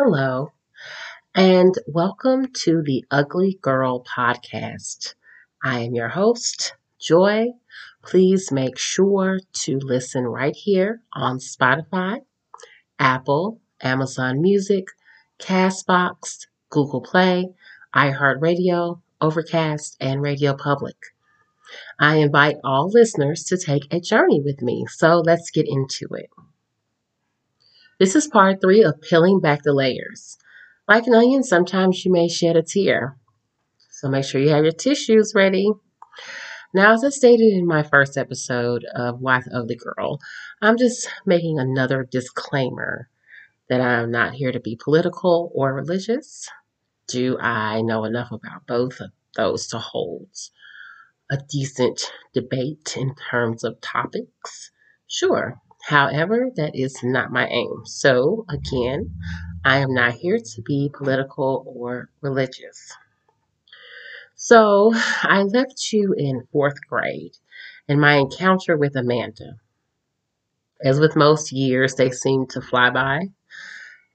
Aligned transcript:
Hello, 0.00 0.52
and 1.34 1.74
welcome 1.88 2.52
to 2.64 2.82
the 2.82 3.04
Ugly 3.10 3.58
Girl 3.60 4.04
Podcast. 4.04 5.14
I 5.64 5.80
am 5.80 5.94
your 5.94 6.10
host, 6.10 6.74
Joy. 7.00 7.48
Please 8.04 8.52
make 8.52 8.78
sure 8.78 9.40
to 9.64 9.78
listen 9.78 10.24
right 10.28 10.54
here 10.54 11.02
on 11.14 11.38
Spotify, 11.38 12.20
Apple, 12.98 13.60
Amazon 13.82 14.40
Music, 14.40 14.86
Castbox, 15.40 16.46
Google 16.70 17.02
Play, 17.02 17.50
iHeartRadio, 17.94 19.02
Overcast, 19.20 19.96
and 20.00 20.22
Radio 20.22 20.54
Public. 20.54 20.96
I 21.98 22.16
invite 22.16 22.56
all 22.64 22.88
listeners 22.88 23.44
to 23.44 23.58
take 23.58 23.92
a 23.92 24.00
journey 24.00 24.40
with 24.40 24.62
me, 24.62 24.86
so 24.88 25.18
let's 25.24 25.50
get 25.50 25.66
into 25.68 26.08
it. 26.12 26.30
This 27.98 28.14
is 28.14 28.28
part 28.28 28.60
three 28.60 28.84
of 28.84 29.00
peeling 29.00 29.40
back 29.40 29.64
the 29.64 29.72
layers. 29.72 30.38
Like 30.86 31.06
an 31.08 31.14
onion, 31.14 31.42
sometimes 31.42 32.04
you 32.04 32.12
may 32.12 32.28
shed 32.28 32.56
a 32.56 32.62
tear. 32.62 33.16
So 33.90 34.08
make 34.08 34.24
sure 34.24 34.40
you 34.40 34.50
have 34.50 34.62
your 34.62 34.72
tissues 34.72 35.32
ready. 35.34 35.68
Now, 36.72 36.92
as 36.92 37.02
I 37.02 37.08
stated 37.08 37.52
in 37.52 37.66
my 37.66 37.82
first 37.82 38.16
episode 38.16 38.84
of 38.94 39.20
Wife 39.20 39.46
of 39.50 39.66
the 39.66 39.76
Girl, 39.76 40.20
I'm 40.62 40.76
just 40.76 41.08
making 41.26 41.58
another 41.58 42.06
disclaimer 42.08 43.08
that 43.68 43.80
I'm 43.80 44.12
not 44.12 44.34
here 44.34 44.52
to 44.52 44.60
be 44.60 44.78
political 44.82 45.50
or 45.54 45.74
religious. 45.74 46.48
Do 47.08 47.36
I 47.40 47.82
know 47.82 48.04
enough 48.04 48.30
about 48.30 48.66
both 48.68 49.00
of 49.00 49.10
those 49.34 49.66
to 49.68 49.78
hold 49.78 50.28
a 51.30 51.38
decent 51.50 52.12
debate 52.32 52.96
in 52.96 53.14
terms 53.30 53.64
of 53.64 53.80
topics? 53.80 54.70
Sure. 55.08 55.60
However, 55.88 56.50
that 56.56 56.76
is 56.76 57.02
not 57.02 57.32
my 57.32 57.46
aim. 57.48 57.86
So, 57.86 58.44
again, 58.50 59.18
I 59.64 59.78
am 59.78 59.94
not 59.94 60.12
here 60.12 60.38
to 60.38 60.60
be 60.60 60.90
political 60.92 61.64
or 61.66 62.10
religious. 62.20 62.92
So, 64.34 64.92
I 65.22 65.44
left 65.44 65.90
you 65.90 66.12
in 66.12 66.46
fourth 66.52 66.76
grade 66.90 67.38
in 67.88 67.98
my 67.98 68.16
encounter 68.16 68.76
with 68.76 68.96
Amanda. 68.96 69.54
As 70.84 71.00
with 71.00 71.16
most 71.16 71.52
years, 71.52 71.94
they 71.94 72.10
seem 72.10 72.46
to 72.48 72.60
fly 72.60 72.90
by. 72.90 73.28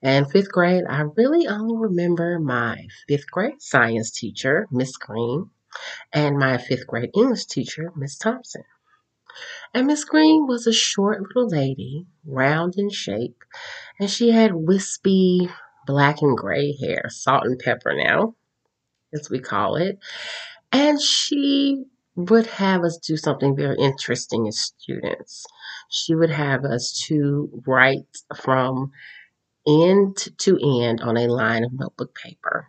And 0.04 0.30
fifth 0.30 0.52
grade, 0.52 0.84
I 0.88 1.02
really 1.18 1.48
only 1.48 1.76
remember 1.76 2.38
my 2.38 2.86
fifth 3.08 3.32
grade 3.32 3.64
science 3.64 4.12
teacher, 4.12 4.68
Miss 4.70 4.96
Green, 4.96 5.50
and 6.14 6.38
my 6.38 6.60
fifth 6.60 6.86
grade 6.86 7.10
English 7.16 7.46
teacher, 7.46 7.92
Miss 7.96 8.16
Thompson. 8.16 8.64
And 9.74 9.88
Miss 9.88 10.04
Green 10.04 10.48
was 10.48 10.68
a 10.68 10.74
short 10.74 11.22
little 11.22 11.50
lady, 11.50 12.06
round 12.26 12.76
in 12.78 12.90
shape, 12.90 13.44
and 14.00 14.10
she 14.10 14.32
had 14.32 14.54
wispy 14.54 15.50
black 15.86 16.22
and 16.22 16.38
gray 16.38 16.76
hair, 16.80 17.06
salt 17.10 17.46
and 17.46 17.60
pepper 17.60 17.94
now, 17.96 18.36
as 19.14 19.30
we 19.30 19.40
call 19.40 19.76
it. 19.76 20.00
And 20.72 21.02
she 21.02 21.86
would 22.16 22.46
have 22.46 22.84
us 22.84 22.98
do 22.98 23.18
something 23.18 23.56
very 23.56 23.78
interesting 23.78 24.48
as 24.48 24.60
students. 24.60 25.46
She 25.90 26.16
would 26.16 26.30
have 26.30 26.64
us 26.64 27.04
to 27.08 27.50
write 27.66 28.06
from 28.36 28.92
end 29.68 30.18
to 30.38 30.58
end 30.62 31.02
on 31.02 31.18
a 31.18 31.28
line 31.28 31.64
of 31.64 31.74
notebook 31.74 32.16
paper 32.16 32.68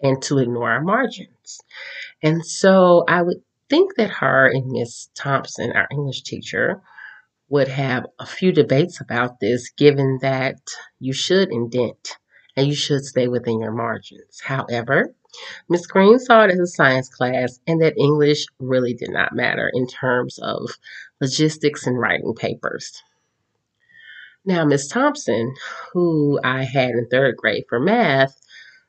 and 0.00 0.22
to 0.22 0.38
ignore 0.38 0.70
our 0.70 0.82
margins. 0.82 1.60
And 2.22 2.44
so 2.44 3.04
I 3.08 3.22
would 3.22 3.42
think 3.68 3.96
that 3.96 4.10
her 4.10 4.46
and 4.46 4.66
Miss 4.70 5.08
Thompson, 5.14 5.72
our 5.72 5.86
English 5.90 6.22
teacher, 6.22 6.80
would 7.48 7.68
have 7.68 8.06
a 8.18 8.26
few 8.26 8.52
debates 8.52 9.00
about 9.00 9.40
this, 9.40 9.70
given 9.70 10.18
that 10.22 10.58
you 11.00 11.12
should 11.12 11.50
indent 11.50 12.18
and 12.56 12.66
you 12.66 12.74
should 12.74 13.04
stay 13.04 13.28
within 13.28 13.60
your 13.60 13.72
margins. 13.72 14.40
However, 14.42 15.14
Miss 15.68 15.86
Green 15.86 16.18
saw 16.18 16.44
it 16.44 16.50
as 16.50 16.58
a 16.58 16.66
science 16.66 17.08
class 17.08 17.60
and 17.66 17.80
that 17.80 17.96
English 17.96 18.46
really 18.58 18.94
did 18.94 19.10
not 19.10 19.34
matter 19.34 19.70
in 19.72 19.86
terms 19.86 20.38
of 20.38 20.70
logistics 21.20 21.86
and 21.86 21.98
writing 21.98 22.34
papers. 22.34 23.02
Now, 24.44 24.64
Miss 24.64 24.88
Thompson, 24.88 25.54
who 25.92 26.40
I 26.42 26.64
had 26.64 26.90
in 26.90 27.06
third 27.08 27.36
grade 27.36 27.64
for 27.68 27.78
math, 27.78 28.40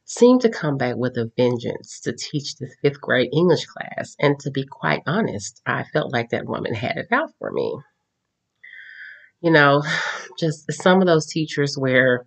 seemed 0.09 0.41
to 0.41 0.49
come 0.49 0.75
back 0.75 0.95
with 0.95 1.15
a 1.17 1.31
vengeance 1.37 1.99
to 1.99 2.11
teach 2.11 2.55
this 2.55 2.75
fifth 2.81 2.99
grade 2.99 3.29
English 3.31 3.67
class. 3.67 4.15
And 4.19 4.39
to 4.39 4.49
be 4.49 4.65
quite 4.65 5.03
honest, 5.05 5.61
I 5.67 5.83
felt 5.83 6.11
like 6.11 6.31
that 6.31 6.47
woman 6.47 6.73
had 6.73 6.97
it 6.97 7.11
out 7.11 7.29
for 7.37 7.51
me. 7.51 7.77
You 9.39 9.51
know, 9.51 9.83
just 10.39 10.71
some 10.73 10.99
of 10.99 11.05
those 11.05 11.27
teachers 11.27 11.77
where 11.77 12.25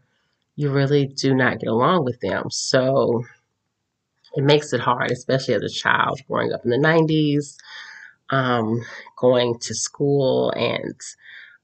you 0.55 0.71
really 0.71 1.07
do 1.07 1.35
not 1.35 1.59
get 1.59 1.69
along 1.69 2.05
with 2.05 2.21
them. 2.21 2.51
So 2.51 3.25
it 4.37 4.45
makes 4.45 4.73
it 4.73 4.81
hard, 4.81 5.11
especially 5.11 5.55
as 5.55 5.63
a 5.63 5.69
child 5.69 6.21
growing 6.29 6.53
up 6.53 6.65
in 6.65 6.71
the 6.71 6.77
90s, 6.77 7.57
um, 8.31 8.81
going 9.17 9.59
to 9.59 9.75
school 9.75 10.53
and 10.53 10.95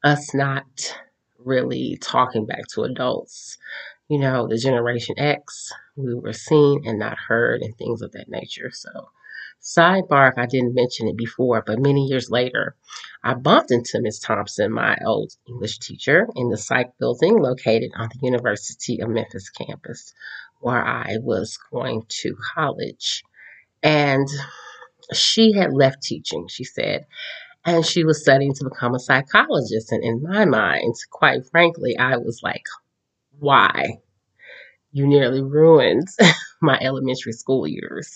us 0.03 0.35
not 0.35 0.97
really 1.39 1.97
talking 2.03 2.45
back 2.45 2.67
to 2.75 2.83
adults 2.83 3.57
you 4.09 4.19
know, 4.19 4.49
the 4.49 4.57
Generation 4.57 5.15
X, 5.19 5.71
we 5.97 6.15
were 6.15 6.33
seen 6.33 6.83
and 6.87 6.99
not 6.99 7.19
heard 7.19 7.61
and 7.61 7.77
things 7.77 8.03
of 8.03 8.13
that 8.13 8.29
nature. 8.29 8.71
So, 8.73 9.11
sidebar, 9.61 10.33
if 10.33 10.39
I 10.39 10.47
didn't 10.47 10.75
mention 10.75 11.09
it 11.09 11.17
before, 11.17 11.63
but 11.67 11.79
many 11.79 12.07
years 12.07 12.31
later, 12.31 12.75
I 13.23 13.35
bumped 13.35 13.71
into 13.71 14.01
Miss 14.01 14.19
Thompson, 14.19 14.73
my 14.73 14.97
old 15.05 15.33
English 15.47 15.79
teacher, 15.81 16.27
in 16.37 16.49
the 16.49 16.57
psych 16.57 16.97
building 16.99 17.39
located 17.39 17.91
on 17.97 18.09
the 18.09 18.27
University 18.27 19.01
of 19.01 19.11
Memphis 19.11 19.51
campus 19.51 20.15
where 20.61 20.85
I 20.85 21.19
was 21.21 21.59
going 21.71 22.05
to 22.09 22.37
college. 22.55 23.23
And 23.83 24.27
she 25.13 25.53
had 25.53 25.73
left 25.73 26.03
teaching, 26.03 26.49
she 26.49 26.65
said, 26.65 27.07
and 27.65 27.85
she 27.85 28.05
was 28.05 28.23
studying 28.23 28.55
to 28.55 28.65
become 28.65 28.95
a 28.95 28.99
psychologist. 28.99 29.93
And 29.93 30.03
in 30.03 30.23
my 30.23 30.45
mind, 30.45 30.95
quite 31.11 31.47
frankly, 31.51 31.97
I 31.99 32.17
was 32.17 32.41
like, 32.43 32.65
why 33.39 33.99
you 34.93 35.07
nearly 35.07 35.43
ruined 35.43 36.09
my 36.63 36.79
elementary 36.81 37.33
school 37.33 37.67
years. 37.67 38.15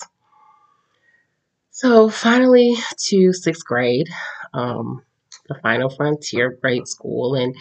So, 1.71 2.09
finally, 2.09 2.75
to 3.09 3.33
sixth 3.33 3.65
grade, 3.65 4.07
um, 4.53 5.03
the 5.47 5.55
final 5.55 5.89
frontier 5.89 6.57
grade 6.61 6.87
school. 6.87 7.35
And 7.35 7.55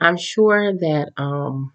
I'm 0.00 0.16
sure 0.16 0.72
that, 0.72 1.10
um, 1.16 1.72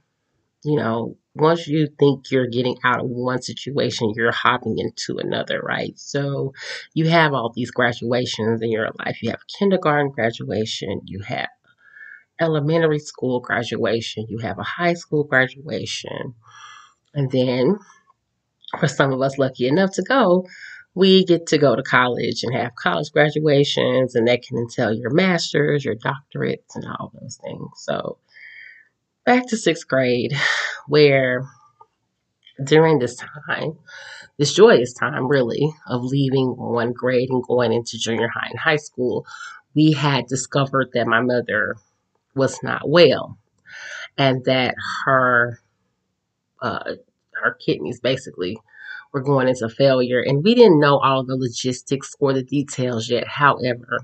you 0.64 0.78
know, 0.78 1.18
once 1.36 1.68
you 1.68 1.88
think 2.00 2.32
you're 2.32 2.48
getting 2.48 2.78
out 2.84 3.00
of 3.00 3.10
one 3.10 3.42
situation, 3.42 4.14
you're 4.16 4.32
hopping 4.32 4.78
into 4.78 5.20
another, 5.20 5.62
right? 5.62 5.98
So 5.98 6.54
you 6.94 7.08
have 7.10 7.34
all 7.34 7.54
these 7.56 7.72
graduations 7.72 8.62
in 8.62 8.72
your 8.72 8.90
life. 9.00 9.22
You 9.22 9.32
have 9.32 9.42
kindergarten 9.58 10.12
graduation, 10.12 11.02
you 11.06 11.22
have 11.22 11.50
elementary 12.40 13.00
school 13.00 13.40
graduation, 13.40 14.26
you 14.30 14.40
have 14.40 14.60
a 14.60 14.64
high 14.64 14.94
school 14.94 15.24
graduation, 15.24 16.34
and 17.14 17.32
then 17.32 17.78
for 18.80 18.88
some 18.88 19.12
of 19.12 19.22
us 19.22 19.38
lucky 19.38 19.68
enough 19.68 19.92
to 19.94 20.04
go, 20.04 20.46
we 20.96 21.24
get 21.24 21.48
to 21.48 21.58
go 21.58 21.76
to 21.76 21.84
college 21.84 22.44
and 22.44 22.54
have 22.54 22.76
college 22.76 23.12
graduations, 23.12 24.16
and 24.16 24.28
that 24.28 24.44
can 24.44 24.58
entail 24.58 24.94
your 24.94 25.12
master's, 25.12 25.86
your 25.86 25.96
doctorates, 25.96 26.76
and 26.76 26.86
all 26.86 27.12
those 27.20 27.40
things. 27.44 27.70
So, 27.78 28.18
back 29.26 29.48
to 29.48 29.58
sixth 29.58 29.88
grade, 29.88 30.34
where 30.88 31.44
during 32.64 33.00
this 33.00 33.16
time, 33.48 33.78
this 34.38 34.54
joyous 34.54 34.94
time 34.94 35.28
really 35.28 35.72
of 35.88 36.04
leaving 36.04 36.56
one 36.58 36.92
grade 36.94 37.30
and 37.30 37.44
going 37.44 37.72
into 37.72 37.98
junior 37.98 38.28
high 38.28 38.50
and 38.50 38.60
high 38.60 38.78
school, 38.78 39.26
we 39.76 39.92
had 39.92 40.26
discovered 40.28 40.90
that 40.94 41.08
my 41.08 41.22
mother 41.22 41.76
was 42.36 42.62
not 42.64 42.88
well 42.88 43.38
and 44.18 44.44
that 44.46 44.76
her 45.06 45.60
uh, 46.62 46.96
her 47.34 47.58
kidneys 47.66 48.00
basically 48.00 48.58
were 49.14 49.22
going 49.22 49.48
into 49.48 49.70
failure. 49.70 50.22
And 50.22 50.44
we 50.44 50.56
didn't 50.56 50.80
know 50.80 51.00
all 51.00 51.24
the 51.24 51.38
logistics 51.38 52.16
or 52.20 52.34
the 52.34 52.44
details 52.44 53.10
yet. 53.10 53.28
However 53.28 54.00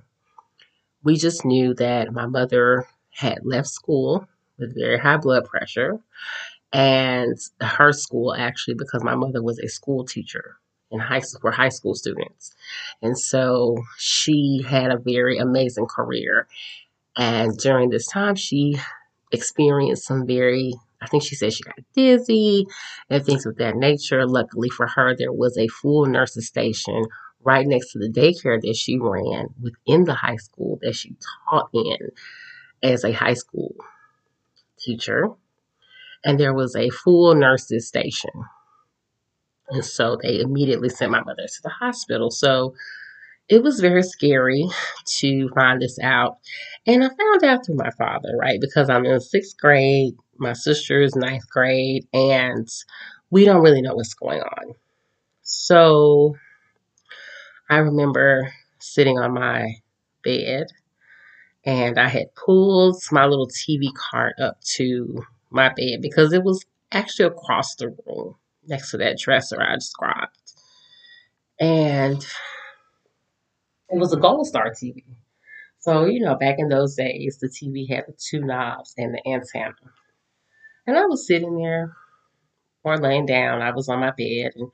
we 1.06 1.16
just 1.16 1.46
knew 1.46 1.74
that 1.76 2.12
my 2.12 2.26
mother 2.26 2.86
had 3.12 3.40
left 3.44 3.70
school 3.70 4.28
with 4.58 4.76
very 4.76 4.98
high 4.98 5.18
blood 5.18 5.46
pressure 5.46 6.00
and 6.74 7.38
her 7.62 7.94
school 7.94 8.34
actually 8.36 8.74
because 8.74 9.04
my 9.04 9.16
mother 9.16 9.42
was 9.42 9.60
a 9.60 9.70
school 9.70 10.04
teacher 10.04 10.58
in 10.92 11.00
high 11.00 11.20
school 11.20 11.40
for 11.42 11.52
high 11.52 11.70
school 11.70 11.94
students. 11.94 12.56
And 13.02 13.18
so 13.18 13.78
she 13.98 14.66
had 14.68 14.92
a 14.92 14.98
very 14.98 15.38
amazing 15.38 15.86
career 15.86 16.48
and 17.18 17.58
during 17.58 17.90
this 17.90 18.08
time, 18.08 18.36
she 18.36 18.78
experienced 19.32 20.06
some 20.06 20.26
very, 20.28 20.74
I 21.02 21.08
think 21.08 21.24
she 21.24 21.36
said 21.36 21.54
she 21.54 21.64
got 21.64 21.76
dizzy 21.96 22.66
and 23.10 23.26
things 23.26 23.46
of 23.46 23.58
that 23.58 23.76
nature. 23.76 24.28
Luckily 24.28 24.70
for 24.70 24.88
her, 24.88 25.16
there 25.16 25.34
was 25.34 25.58
a 25.58 25.68
full 25.68 26.06
nurses 26.06 26.48
station 26.48 27.04
right 27.42 27.68
next 27.68 27.92
to 27.92 28.00
the 28.00 28.10
daycare 28.10 28.60
that 28.62 28.76
she 28.76 28.98
ran 29.00 29.48
within 29.62 30.06
the 30.06 30.16
high 30.16 30.38
school 30.38 30.80
that 30.82 30.96
she 30.96 31.16
taught 31.50 31.70
in 31.74 31.98
as 32.84 33.04
a 33.04 33.12
high 33.12 33.34
school 33.34 33.76
teacher. 34.80 35.30
and 36.24 36.40
there 36.40 36.54
was 36.54 36.76
a 36.76 36.90
full 36.90 37.36
nurses 37.36 37.88
station. 37.88 38.32
And 39.70 39.86
so 39.86 40.18
they 40.22 40.40
immediately 40.42 40.90
sent 40.90 41.12
my 41.12 41.22
mother 41.24 41.46
to 41.48 41.62
the 41.64 41.70
hospital. 41.70 42.32
So 42.32 42.76
it 43.48 43.64
was 43.64 43.80
very 43.80 44.04
scary 44.04 44.66
to 45.06 45.50
find 45.50 45.82
this 45.82 46.00
out. 46.00 46.38
And 46.88 47.04
I 47.04 47.10
found 47.10 47.44
out 47.44 47.66
through 47.66 47.76
my 47.76 47.92
father, 47.92 48.36
right? 48.40 48.60
Because 48.60 48.90
I'm 48.90 49.06
in 49.06 49.20
sixth 49.20 49.58
grade, 49.58 50.16
my 50.38 50.54
sister 50.54 51.02
is 51.02 51.16
ninth 51.16 51.50
grade, 51.50 52.08
and 52.14 52.68
we 53.30 53.46
don't 53.46 53.64
really 53.64 53.82
know 53.82 53.96
what's 53.96 54.14
going 54.14 54.42
on. 54.42 54.76
So 55.42 56.36
I 57.70 57.78
remember 57.78 58.52
sitting 58.80 59.18
on 59.20 59.34
my 59.34 59.76
bed 60.24 60.68
and 61.66 62.00
I 62.00 62.08
had 62.08 62.34
pulled 62.36 63.02
my 63.12 63.26
little 63.26 63.48
TV 63.48 63.90
cart 63.94 64.36
up 64.40 64.62
to 64.76 65.24
my 65.50 65.70
bed 65.70 66.02
because 66.02 66.34
it 66.34 66.44
was 66.44 66.66
actually 66.92 67.26
across 67.26 67.76
the 67.76 67.90
room 68.06 68.36
next 68.68 68.92
to 68.92 68.98
that 68.98 69.18
dresser 69.18 69.62
I 69.62 69.76
described. 69.76 70.54
And 71.60 72.26
it 73.90 74.00
was 74.00 74.14
a 74.14 74.18
Gold 74.18 74.48
Star 74.48 74.72
TV. 74.72 75.04
So, 75.80 76.06
you 76.06 76.20
know, 76.20 76.36
back 76.36 76.56
in 76.58 76.70
those 76.70 76.96
days, 76.96 77.38
the 77.40 77.48
TV 77.48 77.88
had 77.88 78.06
the 78.08 78.14
two 78.18 78.42
knobs 78.42 78.94
and 78.98 79.14
the 79.14 79.22
antenna. 79.28 79.76
And 80.88 80.98
I 80.98 81.06
was 81.06 81.28
sitting 81.28 81.58
there 81.58 81.96
or 82.84 82.98
laying 82.98 83.26
down. 83.26 83.62
I 83.62 83.72
was 83.72 83.90
on 83.90 84.00
my 84.00 84.12
bed 84.12 84.54
and 84.56 84.72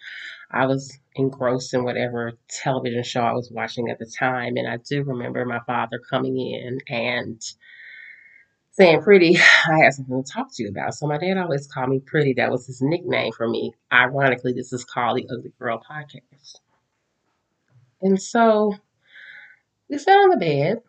I 0.52 0.66
was 0.66 0.98
engrossed 1.16 1.74
in 1.74 1.84
whatever 1.84 2.34
television 2.50 3.04
show 3.04 3.22
I 3.22 3.34
was 3.34 3.52
watching 3.52 3.90
at 3.90 4.00
the 4.00 4.06
time. 4.06 4.58
And 4.58 4.68
I 4.68 4.78
do 4.78 5.04
remember 5.04 5.44
my 5.46 5.60
father 5.66 6.00
coming 6.10 6.38
in 6.38 6.80
and 6.88 7.42
saying, 8.72 9.02
Pretty, 9.02 9.38
I 9.38 9.84
have 9.84 9.94
something 9.94 10.24
to 10.24 10.32
talk 10.32 10.48
to 10.54 10.64
you 10.64 10.70
about. 10.70 10.94
So 10.94 11.08
my 11.08 11.18
dad 11.18 11.38
always 11.38 11.68
called 11.68 11.90
me 11.90 12.00
Pretty. 12.00 12.34
That 12.34 12.52
was 12.52 12.68
his 12.68 12.82
nickname 12.82 13.32
for 13.34 13.48
me. 13.48 13.74
Ironically, 13.92 14.54
this 14.54 14.74
is 14.74 14.86
called 14.86 15.18
the 15.18 15.28
Ugly 15.30 15.52
Girl 15.60 15.82
Podcast. 15.90 16.56
And 18.02 18.22
so 18.22 18.76
we 19.92 19.98
sat 19.98 20.14
on 20.14 20.30
the 20.30 20.38
bed, 20.38 20.82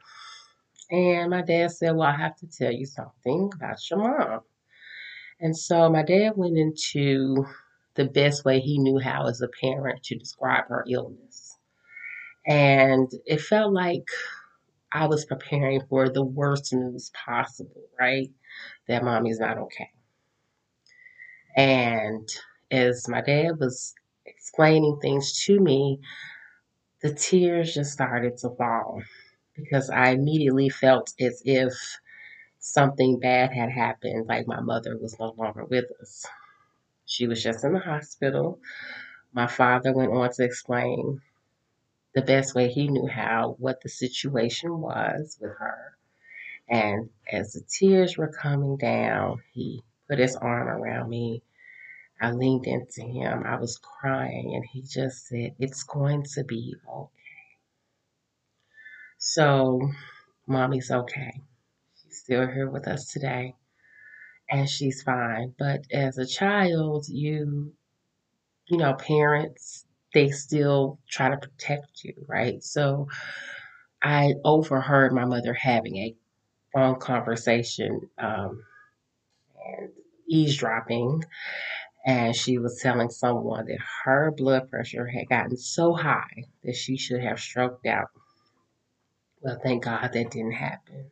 and 0.90 1.30
my 1.30 1.42
dad 1.42 1.72
said, 1.72 1.96
Well, 1.96 2.08
I 2.08 2.16
have 2.16 2.36
to 2.36 2.46
tell 2.46 2.70
you 2.70 2.86
something 2.86 3.50
about 3.54 3.78
your 3.90 3.98
mom. 3.98 4.40
And 5.40 5.56
so 5.56 5.90
my 5.90 6.04
dad 6.04 6.32
went 6.36 6.56
into 6.56 7.44
the 7.96 8.04
best 8.04 8.44
way 8.44 8.60
he 8.60 8.78
knew 8.78 9.00
how 9.00 9.26
as 9.26 9.40
a 9.40 9.48
parent 9.60 10.04
to 10.04 10.16
describe 10.16 10.68
her 10.68 10.84
illness. 10.88 11.58
And 12.46 13.10
it 13.26 13.40
felt 13.40 13.72
like 13.72 14.06
I 14.92 15.06
was 15.06 15.24
preparing 15.24 15.82
for 15.88 16.08
the 16.08 16.24
worst 16.24 16.72
news 16.72 17.10
possible, 17.10 17.82
right? 17.98 18.30
That 18.86 19.04
mommy's 19.04 19.40
not 19.40 19.58
okay. 19.58 19.90
And 21.56 22.28
as 22.70 23.08
my 23.08 23.20
dad 23.20 23.58
was 23.58 23.94
explaining 24.26 24.98
things 25.02 25.44
to 25.44 25.58
me, 25.58 25.98
the 27.02 27.14
tears 27.14 27.74
just 27.74 27.92
started 27.92 28.38
to 28.38 28.50
fall 28.50 29.02
because 29.56 29.90
I 29.90 30.10
immediately 30.10 30.68
felt 30.70 31.12
as 31.20 31.42
if 31.44 31.72
something 32.58 33.18
bad 33.20 33.52
had 33.52 33.70
happened, 33.70 34.26
like 34.28 34.46
my 34.48 34.60
mother 34.60 34.98
was 34.98 35.18
no 35.20 35.34
longer 35.38 35.64
with 35.64 35.86
us. 36.00 36.26
She 37.06 37.26
was 37.28 37.42
just 37.42 37.64
in 37.64 37.74
the 37.74 37.80
hospital. 37.80 38.60
My 39.32 39.46
father 39.48 39.92
went 39.92 40.12
on 40.12 40.30
to 40.32 40.44
explain 40.44 41.20
the 42.14 42.22
best 42.22 42.54
way 42.54 42.68
he 42.68 42.88
knew 42.88 43.06
how 43.08 43.56
what 43.58 43.80
the 43.82 43.88
situation 43.88 44.80
was 44.80 45.38
with 45.40 45.52
her. 45.58 45.96
And 46.68 47.10
as 47.32 47.52
the 47.54 47.62
tears 47.62 48.16
were 48.18 48.28
coming 48.32 48.76
down, 48.78 49.42
he 49.52 49.82
put 50.08 50.18
his 50.18 50.36
arm 50.36 50.68
around 50.68 51.10
me. 51.10 51.42
I 52.22 52.30
leaned 52.30 52.66
into 52.68 53.02
him. 53.02 53.42
I 53.44 53.56
was 53.56 53.78
crying, 53.78 54.54
and 54.54 54.64
he 54.64 54.82
just 54.82 55.26
said, 55.26 55.56
It's 55.58 55.82
going 55.82 56.22
to 56.34 56.44
be 56.44 56.76
okay. 56.88 57.10
So, 59.18 59.80
mommy's 60.46 60.92
okay. 60.92 61.42
She's 62.00 62.20
still 62.20 62.46
here 62.46 62.70
with 62.70 62.86
us 62.86 63.12
today, 63.12 63.56
and 64.48 64.68
she's 64.70 65.02
fine. 65.02 65.54
But 65.58 65.80
as 65.92 66.16
a 66.16 66.26
child, 66.26 67.06
you, 67.08 67.74
you 68.68 68.78
know, 68.78 68.94
parents, 68.94 69.84
they 70.14 70.28
still 70.30 71.00
try 71.10 71.28
to 71.28 71.36
protect 71.36 72.04
you, 72.04 72.14
right? 72.28 72.62
So, 72.62 73.08
I 74.00 74.34
overheard 74.44 75.12
my 75.12 75.24
mother 75.24 75.54
having 75.54 75.96
a 75.96 76.14
phone 76.72 77.00
conversation 77.00 78.08
um, 78.18 78.62
and 79.66 79.90
eavesdropping 80.28 81.24
and 82.04 82.34
she 82.34 82.58
was 82.58 82.80
telling 82.80 83.10
someone 83.10 83.66
that 83.66 83.78
her 84.04 84.32
blood 84.36 84.70
pressure 84.70 85.06
had 85.06 85.28
gotten 85.28 85.56
so 85.56 85.94
high 85.94 86.44
that 86.64 86.74
she 86.74 86.96
should 86.96 87.20
have 87.20 87.38
stroked 87.38 87.86
out. 87.86 88.08
Well, 89.40 89.58
thank 89.62 89.84
God 89.84 90.10
that 90.12 90.30
didn't 90.30 90.52
happen. 90.52 91.10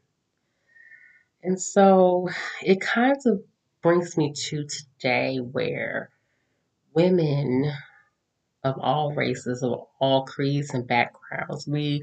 And 1.42 1.60
so 1.60 2.28
it 2.62 2.80
kind 2.80 3.16
of 3.26 3.42
brings 3.82 4.16
me 4.16 4.32
to 4.32 4.66
today 4.66 5.38
where 5.38 6.10
women 6.94 7.72
of 8.62 8.78
all 8.78 9.14
races, 9.14 9.62
of 9.62 9.86
all 10.00 10.24
creeds 10.24 10.74
and 10.74 10.86
backgrounds, 10.86 11.66
we 11.66 12.02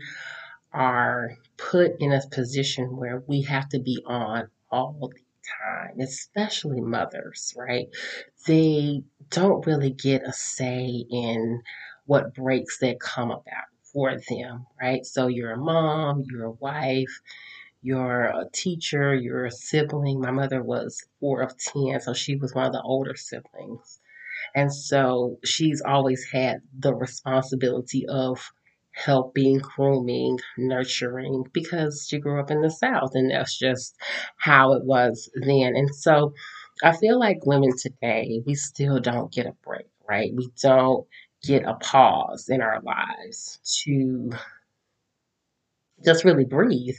are 0.74 1.32
put 1.58 2.00
in 2.00 2.12
a 2.12 2.22
position 2.32 2.98
where 2.98 3.24
we 3.28 3.42
have 3.44 3.70
to 3.70 3.80
be 3.80 4.02
on 4.06 4.50
all 4.72 5.12
the 5.14 5.20
time, 5.64 6.00
especially 6.00 6.82
mothers, 6.82 7.54
right? 7.58 7.88
They 8.46 9.04
don't 9.30 9.66
really 9.66 9.92
get 9.92 10.28
a 10.28 10.34
say 10.34 11.06
in 11.10 11.62
what 12.06 12.34
breaks 12.34 12.80
that 12.80 13.00
come 13.00 13.32
about 13.32 13.68
for 13.94 14.16
them, 14.30 14.66
right? 14.82 15.06
So 15.06 15.28
you're 15.28 15.54
a 15.54 15.58
mom, 15.58 16.24
you're 16.26 16.46
a 16.46 16.52
wife, 16.52 17.22
you're 17.82 18.26
a 18.26 18.46
teacher, 18.54 19.16
you're 19.16 19.46
a 19.46 19.52
sibling. 19.52 20.20
My 20.20 20.32
mother 20.32 20.64
was 20.64 21.02
four 21.20 21.42
of 21.42 21.58
10, 21.58 22.02
so 22.02 22.14
she 22.14 22.36
was 22.36 22.54
one 22.54 22.66
of 22.66 22.74
the 22.74 22.82
older 22.82 23.16
siblings. 23.16 24.00
And 24.56 24.74
so 24.74 25.38
she's 25.44 25.82
always 25.82 26.26
had 26.32 26.62
the 26.78 26.94
responsibility 26.94 28.06
of 28.08 28.52
helping, 29.06 29.60
grooming, 29.60 30.40
nurturing, 30.58 31.46
because 31.54 32.08
she 32.10 32.20
grew 32.20 32.40
up 32.40 32.52
in 32.52 32.62
the 32.62 32.72
South 32.72 33.12
and 33.16 33.32
that's 33.32 33.58
just 33.58 33.96
how 34.38 34.74
it 34.74 34.84
was 34.86 35.30
then. 35.36 35.76
And 35.76 35.94
so 35.96 36.34
I 36.84 36.96
feel 36.96 37.20
like 37.20 37.46
women 37.46 37.72
today, 37.78 38.42
we 38.46 38.56
still 38.56 39.00
don't 39.00 39.32
get 39.34 39.48
a 39.48 39.56
break, 39.66 39.88
right? 40.10 40.32
We 40.36 40.50
don't 40.62 41.08
get 41.44 41.64
a 41.66 41.76
pause 41.76 42.50
in 42.50 42.62
our 42.62 42.82
lives 42.82 43.60
to 43.84 44.32
just 46.06 46.24
really 46.26 46.46
breathe. 46.46 46.96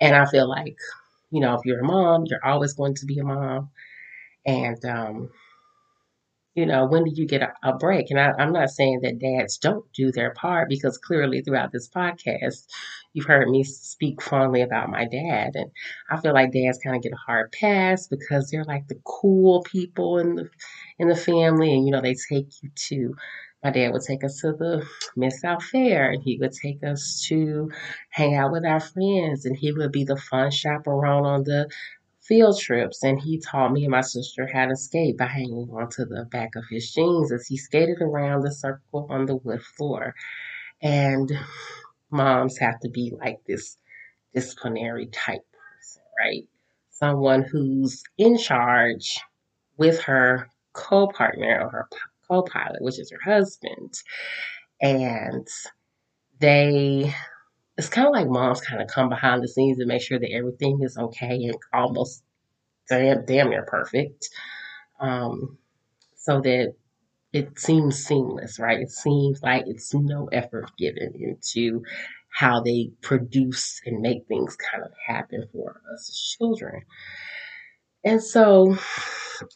And 0.00 0.14
I 0.14 0.26
feel 0.26 0.48
like, 0.48 0.76
you 1.30 1.40
know, 1.40 1.54
if 1.54 1.60
you're 1.64 1.80
a 1.80 1.84
mom, 1.84 2.24
you're 2.26 2.44
always 2.44 2.74
going 2.74 2.94
to 2.96 3.06
be 3.06 3.18
a 3.18 3.24
mom. 3.24 3.70
And 4.46 4.84
um, 4.84 5.30
you 6.54 6.66
know, 6.66 6.86
when 6.86 7.04
do 7.04 7.10
you 7.14 7.26
get 7.26 7.42
a, 7.42 7.52
a 7.62 7.76
break? 7.76 8.10
And 8.10 8.20
I, 8.20 8.32
I'm 8.38 8.52
not 8.52 8.70
saying 8.70 9.00
that 9.02 9.18
dads 9.18 9.58
don't 9.58 9.90
do 9.92 10.12
their 10.12 10.32
part 10.32 10.68
because 10.68 10.98
clearly 10.98 11.40
throughout 11.40 11.72
this 11.72 11.88
podcast, 11.88 12.66
you've 13.14 13.26
heard 13.26 13.48
me 13.48 13.64
speak 13.64 14.20
fondly 14.20 14.60
about 14.60 14.90
my 14.90 15.06
dad. 15.06 15.52
And 15.54 15.70
I 16.10 16.20
feel 16.20 16.34
like 16.34 16.52
dads 16.52 16.78
kind 16.84 16.96
of 16.96 17.02
get 17.02 17.12
a 17.12 17.16
hard 17.16 17.52
pass 17.52 18.06
because 18.06 18.50
they're 18.50 18.64
like 18.64 18.88
the 18.88 19.00
cool 19.04 19.62
people 19.62 20.18
in 20.18 20.34
the 20.34 20.50
in 20.98 21.08
the 21.08 21.16
family. 21.16 21.72
And, 21.74 21.86
you 21.86 21.92
know, 21.92 22.02
they 22.02 22.14
take 22.14 22.62
you 22.62 22.70
to 22.88 23.14
my 23.64 23.70
dad 23.70 23.92
would 23.92 24.02
take 24.02 24.24
us 24.24 24.40
to 24.40 24.52
the 24.52 24.84
Mid 25.16 25.32
South 25.32 25.62
Fair 25.62 26.10
and 26.10 26.22
he 26.22 26.36
would 26.38 26.52
take 26.52 26.82
us 26.82 27.24
to 27.28 27.70
hang 28.10 28.34
out 28.34 28.50
with 28.50 28.64
our 28.64 28.80
friends 28.80 29.44
and 29.44 29.56
he 29.56 29.72
would 29.72 29.92
be 29.92 30.04
the 30.04 30.16
fun 30.16 30.50
chaperone 30.50 31.24
on 31.24 31.44
the 31.44 31.70
field 32.22 32.58
trips 32.60 33.02
and 33.02 33.20
he 33.20 33.40
taught 33.40 33.72
me 33.72 33.84
and 33.84 33.90
my 33.90 34.00
sister 34.00 34.48
how 34.52 34.66
to 34.66 34.76
skate 34.76 35.18
by 35.18 35.26
hanging 35.26 35.68
onto 35.72 36.04
the 36.04 36.26
back 36.30 36.50
of 36.56 36.64
his 36.70 36.92
jeans 36.92 37.32
as 37.32 37.46
he 37.46 37.56
skated 37.56 38.00
around 38.00 38.42
the 38.42 38.52
circle 38.52 39.06
on 39.10 39.26
the 39.26 39.36
wood 39.36 39.62
floor. 39.62 40.14
And 40.82 41.30
moms 42.10 42.58
have 42.58 42.80
to 42.80 42.88
be 42.90 43.12
like 43.18 43.38
this 43.46 43.76
disciplinary 44.34 45.06
type 45.06 45.42
person, 45.52 46.02
right? 46.18 46.44
Someone 46.90 47.42
who's 47.42 48.02
in 48.18 48.38
charge 48.38 49.20
with 49.76 50.00
her 50.02 50.48
co 50.74 51.08
partner 51.08 51.60
or 51.62 51.70
her 51.70 51.88
co 52.28 52.42
pilot, 52.42 52.82
which 52.82 52.98
is 52.98 53.12
her 53.12 53.32
husband. 53.32 53.94
And 54.80 55.46
they 56.40 57.14
it's 57.78 57.88
kind 57.88 58.06
of 58.06 58.12
like 58.12 58.28
moms 58.28 58.60
kind 58.60 58.82
of 58.82 58.88
come 58.88 59.08
behind 59.08 59.42
the 59.42 59.48
scenes 59.48 59.78
and 59.78 59.88
make 59.88 60.02
sure 60.02 60.18
that 60.18 60.32
everything 60.32 60.80
is 60.82 60.96
okay 60.96 61.44
and 61.44 61.56
almost 61.72 62.22
damn, 62.88 63.24
damn 63.24 63.50
near 63.50 63.64
perfect. 63.64 64.28
Um, 65.00 65.58
so 66.16 66.40
that 66.40 66.74
it 67.32 67.58
seems 67.58 68.04
seamless, 68.04 68.58
right? 68.58 68.78
It 68.78 68.90
seems 68.90 69.42
like 69.42 69.64
it's 69.66 69.94
no 69.94 70.28
effort 70.32 70.70
given 70.78 71.14
into 71.14 71.82
how 72.30 72.60
they 72.60 72.90
produce 73.00 73.80
and 73.86 74.00
make 74.00 74.26
things 74.26 74.56
kind 74.56 74.84
of 74.84 74.90
happen 75.06 75.46
for 75.52 75.80
us 75.92 76.08
as 76.08 76.36
children. 76.38 76.82
And 78.04 78.22
so 78.22 78.76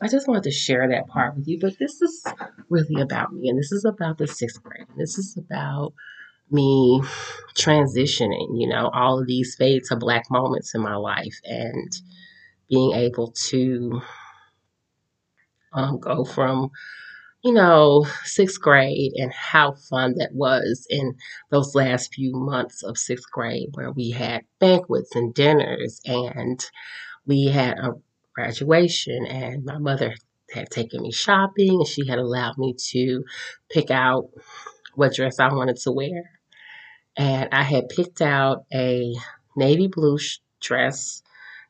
I 0.01 0.09
just 0.09 0.27
wanted 0.27 0.45
to 0.45 0.51
share 0.51 0.89
that 0.89 1.09
part 1.09 1.37
with 1.37 1.47
you. 1.47 1.59
But 1.61 1.79
this 1.79 2.01
is 2.01 2.25
really 2.69 3.01
about 3.01 3.33
me, 3.33 3.49
and 3.49 3.59
this 3.59 3.73
is 3.73 3.85
about 3.85 4.19
the 4.19 4.27
sixth 4.27 4.63
grade. 4.63 4.87
This 4.97 5.19
is 5.19 5.37
about 5.37 5.93
me 6.51 7.03
transitioning, 7.57 8.61
you 8.61 8.69
know, 8.69 8.91
all 8.93 9.21
of 9.21 9.27
these 9.27 9.57
fade 9.57 9.83
to 9.85 9.97
black 9.97 10.25
moments 10.31 10.75
in 10.75 10.81
my 10.81 10.97
life 10.97 11.37
and 11.45 11.93
being 12.69 12.93
able 12.93 13.33
to 13.33 14.01
um, 15.73 15.99
go 15.99 16.25
from, 16.25 16.71
you 17.43 17.53
know, 17.53 18.07
sixth 18.25 18.61
grade 18.61 19.13
and 19.17 19.33
how 19.33 19.75
fun 19.91 20.15
that 20.19 20.31
was 20.35 20.87
in 20.91 21.15
those 21.51 21.75
last 21.75 22.15
few 22.15 22.33
months 22.35 22.83
of 22.83 22.99
sixth 22.99 23.31
grade 23.31 23.71
where 23.75 23.93
we 23.93 24.11
had 24.11 24.43
banquets 24.59 25.15
and 25.15 25.35
dinners 25.35 26.01
and 26.07 26.65
we 27.27 27.47
had 27.47 27.79
a 27.79 27.93
graduation 28.35 29.27
and 29.27 29.65
my 29.65 29.79
mother 29.79 30.15
had 30.53 30.71
taken 30.71 31.03
me 31.03 31.13
shopping 31.13 31.75
and 31.75 31.87
she 31.87 32.07
had 32.07 32.19
allowed 32.19 32.57
me 32.59 32.75
to 32.79 33.25
pick 33.71 33.91
out 33.91 34.29
what 34.95 35.15
dress 35.15 35.39
I 35.41 35.53
wanted 35.53 35.77
to 35.79 35.93
wear. 35.93 36.36
And 37.17 37.49
I 37.53 37.63
had 37.63 37.89
picked 37.89 38.21
out 38.23 38.65
a 38.73 39.15
navy 39.57 39.89
blue 39.89 40.19
dress 40.61 41.23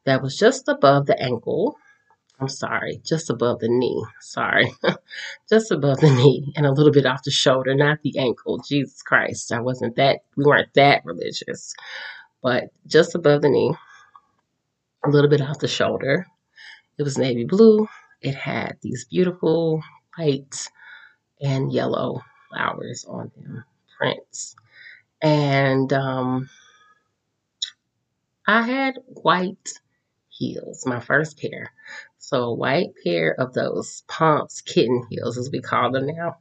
that 0.05 0.23
was 0.23 0.37
just 0.37 0.69
above 0.69 1.07
the 1.07 1.21
ankle. 1.21 1.79
I'm 2.41 2.49
sorry, 2.49 3.01
just 3.05 3.31
above 3.31 3.61
the 3.61 3.69
knee. 3.69 4.05
Sorry. 4.21 4.73
just 5.49 5.71
above 5.71 6.01
the 6.01 6.11
knee 6.11 6.53
and 6.57 6.67
a 6.67 6.73
little 6.73 6.93
bit 6.93 7.07
off 7.07 7.23
the 7.25 7.31
shoulder, 7.31 7.75
not 7.75 8.03
the 8.03 8.19
ankle. 8.19 8.59
Jesus 8.59 9.03
Christ. 9.03 9.53
I 9.53 9.61
wasn't 9.61 9.97
that, 9.97 10.21
we 10.37 10.45
weren't 10.45 10.75
that 10.75 11.05
religious, 11.05 11.75
but 12.43 12.65
just 12.87 13.15
above 13.15 13.43
the 13.43 13.49
knee, 13.49 13.75
a 15.05 15.11
little 15.11 15.31
bit 15.31 15.41
off 15.41 15.61
the 15.61 15.69
shoulder. 15.69 16.27
It 16.99 17.05
was 17.05 17.19
navy 17.19 17.45
blue. 17.45 17.89
It 18.23 18.35
had 18.35 18.79
these 18.83 19.07
beautiful 19.07 19.83
white 20.17 20.69
and 21.41 21.73
yellow 21.73 22.23
flowers 22.51 23.05
on 23.09 23.31
them, 23.37 23.65
prints. 23.99 24.57
And 25.23 25.93
um, 25.93 26.49
I 28.47 28.63
had 28.63 28.99
white 29.07 29.71
heels, 30.29 30.87
my 30.87 31.01
first 31.01 31.39
pair. 31.39 31.73
So 32.19 32.43
a 32.45 32.55
white 32.55 32.91
pair 33.05 33.35
of 33.39 33.53
those 33.55 34.03
pumps, 34.09 34.61
kitten 34.61 35.07
heels 35.11 35.39
as 35.39 35.51
we 35.51 35.61
call 35.61 35.93
them 35.93 36.07
now. 36.07 36.39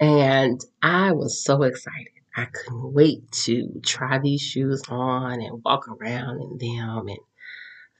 And 0.00 0.60
I 0.82 1.12
was 1.12 1.42
so 1.42 1.62
excited. 1.62 2.12
I 2.36 2.46
couldn't 2.46 2.92
wait 2.92 3.30
to 3.44 3.80
try 3.84 4.18
these 4.18 4.40
shoes 4.40 4.82
on 4.88 5.40
and 5.40 5.62
walk 5.64 5.88
around 5.88 6.40
in 6.40 6.58
them 6.58 7.08
and 7.08 7.18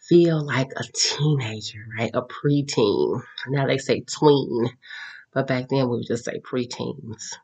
feel 0.08 0.44
like 0.44 0.70
a 0.76 0.84
teenager, 0.94 1.84
right? 1.98 2.10
A 2.14 2.22
preteen. 2.22 3.22
Now 3.48 3.66
they 3.66 3.78
say 3.78 4.00
tween, 4.02 4.70
but 5.32 5.46
back 5.46 5.68
then 5.68 5.88
we 5.88 5.98
would 5.98 6.06
just 6.06 6.24
say 6.24 6.40
preteens. 6.40 7.34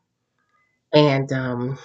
And 0.93 1.31
um, 1.33 1.77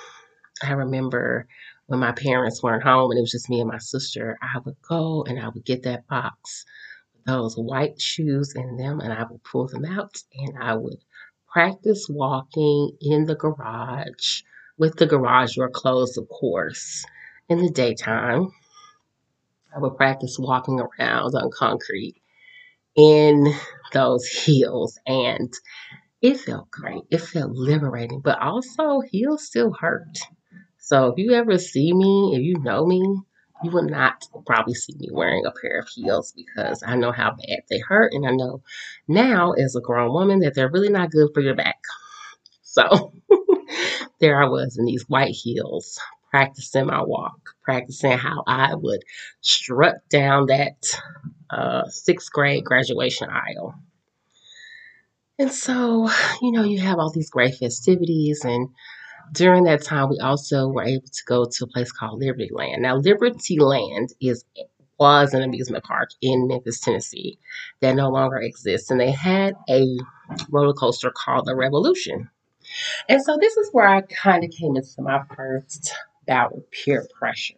I 0.63 0.73
remember 0.73 1.47
when 1.87 2.01
my 2.01 2.13
parents 2.13 2.63
weren't 2.63 2.83
home 2.85 3.11
and 3.11 3.19
it 3.19 3.23
was 3.23 3.33
just 3.33 3.51
me 3.51 3.61
and 3.61 3.69
my 3.71 3.79
sister, 3.79 4.39
I 4.43 4.59
would 4.65 4.77
go 4.89 5.25
and 5.25 5.41
I 5.41 5.49
would 5.49 5.65
get 5.65 5.83
that 5.85 6.07
box, 6.09 6.65
those 7.27 7.57
white 7.57 8.01
shoes 8.01 8.55
in 8.55 8.77
them, 8.77 9.01
and 9.01 9.13
I 9.13 9.25
would 9.31 9.43
pull 9.45 9.69
them 9.69 9.85
out 9.85 10.23
and 10.35 10.59
I 10.61 10.77
would 10.77 10.99
practice 11.53 12.07
walking 12.09 12.97
in 13.01 13.27
the 13.27 13.35
garage 13.37 14.43
with 14.79 14.97
the 14.97 15.07
garage 15.07 15.57
door 15.57 15.71
closed, 15.71 16.19
of 16.19 16.29
course, 16.29 17.05
in 17.49 17.59
the 17.59 17.71
daytime. 17.71 18.51
I 19.75 19.79
would 19.81 19.97
practice 19.97 20.39
walking 20.39 20.81
around 20.81 21.35
on 21.35 21.51
concrete 21.53 22.17
in 22.97 23.53
those 23.93 24.27
heels 24.27 24.99
and 25.07 25.53
it 26.23 26.41
felt 26.41 26.71
great. 26.71 27.05
It 27.11 27.19
felt 27.21 27.53
liberating, 27.53 28.21
but 28.21 28.41
also 28.41 29.01
heels 29.01 29.47
still 29.47 29.73
hurt. 29.73 30.19
So 30.91 31.07
if 31.07 31.19
you 31.19 31.35
ever 31.35 31.57
see 31.57 31.93
me, 31.93 32.33
if 32.35 32.43
you 32.43 32.59
know 32.65 32.85
me, 32.85 33.01
you 33.63 33.71
will 33.71 33.85
not 33.85 34.27
probably 34.45 34.75
see 34.75 34.97
me 34.99 35.09
wearing 35.13 35.47
a 35.47 35.53
pair 35.53 35.79
of 35.79 35.89
heels 35.89 36.33
because 36.33 36.83
I 36.85 36.97
know 36.97 37.13
how 37.13 37.31
bad 37.31 37.61
they 37.71 37.79
hurt. 37.79 38.13
And 38.13 38.27
I 38.27 38.33
know 38.33 38.65
now, 39.07 39.53
as 39.53 39.77
a 39.77 39.81
grown 39.81 40.13
woman, 40.13 40.41
that 40.41 40.57
they're 40.57 40.69
really 40.69 40.89
not 40.89 41.13
good 41.13 41.31
for 41.33 41.43
your 41.43 41.55
back. 41.55 41.79
So 42.63 43.13
there 44.21 44.43
I 44.43 44.49
was 44.49 44.79
in 44.79 44.85
these 44.85 45.09
white 45.09 45.31
heels, 45.31 45.97
practicing 46.29 46.87
my 46.87 47.03
walk, 47.05 47.39
practicing 47.63 48.19
how 48.19 48.43
I 48.49 48.75
would 48.75 49.05
strut 49.43 49.99
down 50.09 50.47
that 50.47 51.01
uh, 51.51 51.87
sixth 51.87 52.33
grade 52.33 52.65
graduation 52.65 53.29
aisle. 53.31 53.77
And 55.39 55.53
so, 55.53 56.11
you 56.43 56.51
know, 56.51 56.65
you 56.65 56.81
have 56.81 56.99
all 56.99 57.13
these 57.13 57.31
great 57.31 57.55
festivities 57.55 58.45
and 58.45 58.71
during 59.33 59.65
that 59.65 59.83
time, 59.83 60.09
we 60.09 60.19
also 60.19 60.69
were 60.69 60.85
able 60.85 61.07
to 61.07 61.25
go 61.27 61.45
to 61.45 61.65
a 61.65 61.69
place 61.69 61.93
called 61.93 62.21
Liberty 62.21 62.51
Land. 62.53 62.83
Now, 62.83 62.97
Liberty 62.97 63.59
Land 63.59 64.11
is 64.21 64.45
was 64.99 65.33
an 65.33 65.43
amusement 65.43 65.83
park 65.83 66.11
in 66.21 66.47
Memphis, 66.47 66.79
Tennessee, 66.79 67.39
that 67.81 67.97
no 67.97 68.11
longer 68.11 68.37
exists, 68.37 68.91
and 68.91 69.01
they 69.01 69.11
had 69.11 69.55
a 69.69 69.97
roller 70.51 70.75
coaster 70.75 71.11
called 71.11 71.47
the 71.47 71.57
Revolution. 71.57 72.29
And 73.09 73.23
so 73.23 73.39
this 73.41 73.57
is 73.57 73.71
where 73.73 73.89
I 73.89 74.03
kind 74.03 74.45
of 74.45 74.51
came 74.51 74.77
into 74.77 75.01
my 75.01 75.23
first 75.35 75.95
bout 76.27 76.55
with 76.55 76.71
peer 76.71 77.09
pressure. 77.19 77.55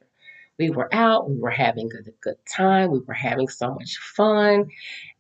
We 0.56 0.70
were 0.70 0.94
out, 0.94 1.28
we 1.28 1.36
were 1.36 1.50
having 1.50 1.90
a 1.92 2.10
good 2.20 2.36
time, 2.46 2.92
we 2.92 3.00
were 3.00 3.14
having 3.14 3.48
so 3.48 3.74
much 3.74 3.96
fun, 3.98 4.70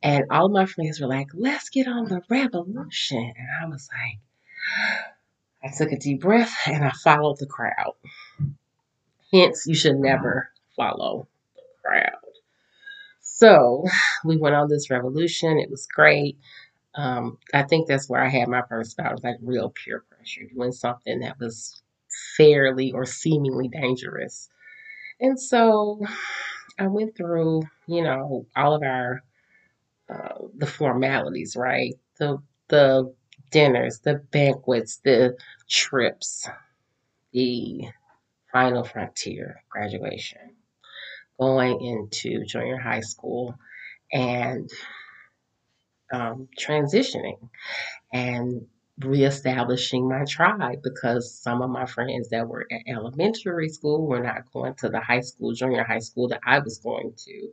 and 0.00 0.24
all 0.30 0.48
my 0.48 0.66
friends 0.66 1.00
were 1.00 1.08
like, 1.08 1.28
"Let's 1.34 1.70
get 1.70 1.88
on 1.88 2.04
the 2.04 2.22
Revolution," 2.30 3.32
and 3.36 3.48
I 3.60 3.68
was 3.68 3.88
like 3.92 4.20
I 5.64 5.68
took 5.76 5.92
a 5.92 5.98
deep 5.98 6.20
breath 6.20 6.54
and 6.66 6.84
I 6.84 6.90
followed 6.90 7.38
the 7.38 7.46
crowd. 7.46 7.94
Hence, 9.32 9.66
you 9.66 9.74
should 9.74 9.96
never 9.96 10.50
follow 10.76 11.28
the 11.56 11.62
crowd. 11.84 12.10
So 13.20 13.84
we 14.24 14.36
went 14.36 14.54
on 14.54 14.68
this 14.68 14.90
revolution. 14.90 15.58
It 15.58 15.70
was 15.70 15.86
great. 15.86 16.38
Um, 16.94 17.38
I 17.54 17.62
think 17.62 17.88
that's 17.88 18.08
where 18.08 18.22
I 18.22 18.28
had 18.28 18.48
my 18.48 18.62
first 18.68 18.96
bout 18.96 19.14
of 19.14 19.24
like 19.24 19.36
real 19.42 19.70
peer 19.70 20.04
pressure, 20.10 20.48
doing 20.54 20.72
something 20.72 21.20
that 21.20 21.38
was 21.40 21.82
fairly 22.36 22.92
or 22.92 23.06
seemingly 23.06 23.68
dangerous. 23.68 24.50
And 25.20 25.40
so 25.40 26.00
I 26.78 26.88
went 26.88 27.16
through, 27.16 27.62
you 27.86 28.02
know, 28.02 28.46
all 28.56 28.74
of 28.74 28.82
our 28.82 29.22
uh, 30.10 30.34
the 30.56 30.66
formalities, 30.66 31.56
right? 31.56 31.94
The 32.18 32.38
the 32.68 33.14
dinners, 33.52 34.00
the 34.00 34.16
banquets, 34.32 34.98
the 35.04 35.36
trips, 35.70 36.48
the 37.32 37.82
final 38.52 38.84
frontier 38.84 39.62
graduation, 39.70 40.56
going 41.38 41.80
into 41.80 42.44
junior 42.44 42.78
high 42.78 43.00
school 43.00 43.54
and 44.12 44.70
um, 46.12 46.48
transitioning 46.58 47.38
and 48.12 48.66
reestablishing 49.00 50.08
my 50.08 50.24
tribe 50.26 50.80
because 50.82 51.34
some 51.34 51.62
of 51.62 51.70
my 51.70 51.86
friends 51.86 52.28
that 52.30 52.46
were 52.46 52.66
at 52.70 52.82
elementary 52.86 53.68
school 53.68 54.06
were 54.06 54.20
not 54.22 54.50
going 54.52 54.74
to 54.74 54.88
the 54.88 55.00
high 55.00 55.20
school, 55.20 55.52
junior 55.52 55.84
high 55.84 55.98
school 55.98 56.28
that 56.28 56.40
I 56.46 56.58
was 56.60 56.78
going 56.78 57.14
to. 57.16 57.48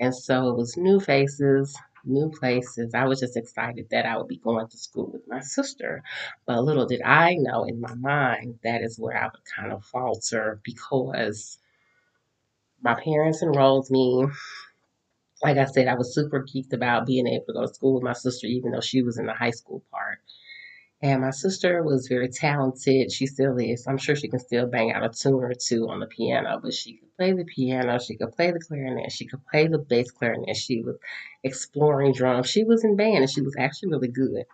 And 0.00 0.14
so 0.14 0.50
it 0.50 0.56
was 0.56 0.76
new 0.76 1.00
faces, 1.00 1.76
new 2.06 2.30
places. 2.30 2.94
I 2.94 3.04
was 3.06 3.20
just 3.20 3.36
excited 3.36 3.88
that 3.90 4.06
I 4.06 4.16
would 4.16 4.28
be 4.28 4.38
going 4.38 4.68
to 4.68 4.76
school 4.78 5.10
with 5.12 5.26
my 5.28 5.40
sister. 5.40 6.02
But 6.46 6.64
little 6.64 6.86
did 6.86 7.02
I 7.02 7.34
know 7.36 7.64
in 7.64 7.80
my 7.80 7.94
mind 7.94 8.58
that 8.64 8.82
is 8.82 8.98
where 8.98 9.16
I 9.16 9.26
would 9.26 9.44
kind 9.56 9.72
of 9.72 9.84
falter 9.84 10.60
because 10.64 11.58
my 12.82 12.94
parents 12.94 13.42
enrolled 13.42 13.90
me. 13.90 14.26
Like 15.44 15.58
I 15.58 15.66
said, 15.66 15.86
I 15.86 15.94
was 15.94 16.12
super 16.12 16.42
geeked 16.42 16.72
about 16.72 17.06
being 17.06 17.28
able 17.28 17.44
to 17.46 17.52
go 17.52 17.62
to 17.62 17.72
school 17.74 17.94
with 17.94 18.02
my 18.02 18.14
sister, 18.14 18.48
even 18.48 18.72
though 18.72 18.80
she 18.80 19.02
was 19.02 19.16
in 19.18 19.26
the 19.26 19.34
high 19.34 19.52
school 19.52 19.80
part. 19.92 20.18
And 21.02 21.20
my 21.20 21.30
sister 21.30 21.82
was 21.82 22.08
very 22.08 22.28
talented. 22.28 23.12
She 23.12 23.26
still 23.26 23.58
is. 23.58 23.86
I'm 23.86 23.98
sure 23.98 24.16
she 24.16 24.28
can 24.28 24.38
still 24.38 24.66
bang 24.66 24.92
out 24.92 25.04
a 25.04 25.10
tune 25.10 25.34
or 25.34 25.52
two 25.52 25.88
on 25.88 26.00
the 26.00 26.06
piano, 26.06 26.58
but 26.62 26.72
she 26.72 26.96
could 26.96 27.14
play 27.16 27.32
the 27.32 27.44
piano, 27.44 27.98
she 27.98 28.16
could 28.16 28.32
play 28.32 28.50
the 28.52 28.60
clarinet, 28.60 29.12
she 29.12 29.26
could 29.26 29.44
play 29.46 29.66
the 29.66 29.78
bass 29.78 30.10
clarinet. 30.10 30.56
She 30.56 30.82
was 30.82 30.96
exploring 31.42 32.12
drums. 32.12 32.48
She 32.48 32.64
was 32.64 32.84
in 32.84 32.96
band 32.96 33.18
and 33.18 33.30
she 33.30 33.42
was 33.42 33.54
actually 33.58 33.90
really 33.90 34.08
good. 34.08 34.44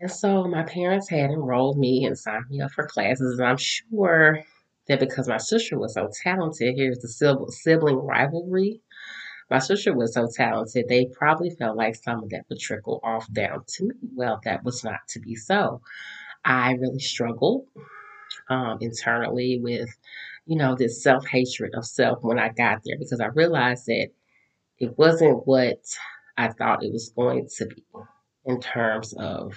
And 0.00 0.10
so 0.10 0.44
my 0.48 0.62
parents 0.62 1.08
had 1.10 1.30
enrolled 1.30 1.78
me 1.78 2.04
and 2.06 2.18
signed 2.18 2.46
me 2.50 2.60
up 2.60 2.72
for 2.72 2.86
classes. 2.86 3.38
And 3.38 3.46
I'm 3.46 3.58
sure 3.58 4.40
that 4.88 4.98
because 4.98 5.28
my 5.28 5.36
sister 5.36 5.78
was 5.78 5.94
so 5.94 6.10
talented, 6.22 6.74
here's 6.74 6.98
the 6.98 7.46
sibling 7.50 7.96
rivalry 7.96 8.80
my 9.50 9.58
sister 9.58 9.92
was 9.94 10.14
so 10.14 10.28
talented, 10.32 10.86
they 10.88 11.06
probably 11.06 11.50
felt 11.50 11.76
like 11.76 11.96
some 11.96 12.22
of 12.22 12.30
that 12.30 12.44
would 12.48 12.60
trickle 12.60 13.00
off 13.02 13.30
down 13.32 13.64
to 13.66 13.84
me. 13.88 13.94
Well, 14.14 14.40
that 14.44 14.64
was 14.64 14.84
not 14.84 15.00
to 15.08 15.20
be 15.20 15.34
so. 15.34 15.82
I 16.44 16.72
really 16.72 17.00
struggled 17.00 17.66
um, 18.48 18.78
internally 18.80 19.60
with, 19.60 19.90
you 20.46 20.56
know, 20.56 20.74
this 20.74 21.02
self 21.02 21.26
hatred 21.26 21.74
of 21.74 21.84
self 21.84 22.22
when 22.22 22.38
I 22.38 22.48
got 22.50 22.82
there 22.84 22.98
because 22.98 23.20
I 23.20 23.26
realized 23.26 23.86
that 23.86 24.08
it 24.78 24.96
wasn't 24.98 25.46
what 25.46 25.80
I 26.36 26.48
thought 26.48 26.84
it 26.84 26.92
was 26.92 27.10
going 27.10 27.48
to 27.58 27.66
be 27.66 27.84
in 28.46 28.60
terms 28.60 29.14
of 29.18 29.54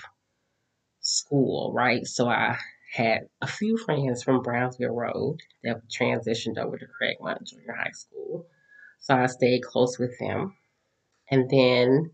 school, 1.00 1.72
right? 1.74 2.06
So 2.06 2.28
I 2.30 2.58
had 2.92 3.28
a 3.42 3.48
few 3.48 3.78
friends 3.78 4.24
from 4.24 4.42
Brownsville 4.42 4.94
Road 4.94 5.40
that 5.64 5.82
transitioned 5.88 6.58
over 6.58 6.78
to 6.78 6.86
Craigmont 6.86 7.44
Junior 7.44 7.74
High 7.74 7.92
School. 7.92 8.46
So 9.04 9.16
I 9.16 9.26
stayed 9.28 9.64
close 9.64 10.00
with 10.00 10.18
them. 10.20 10.56
And 11.30 11.50
then 11.50 12.12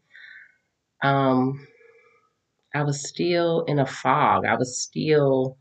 um, 1.04 1.68
I 2.74 2.84
was 2.84 3.08
still 3.08 3.62
in 3.68 3.80
a 3.80 3.86
fog. 3.86 4.46
I 4.46 4.56
was 4.56 4.82
still 4.82 5.58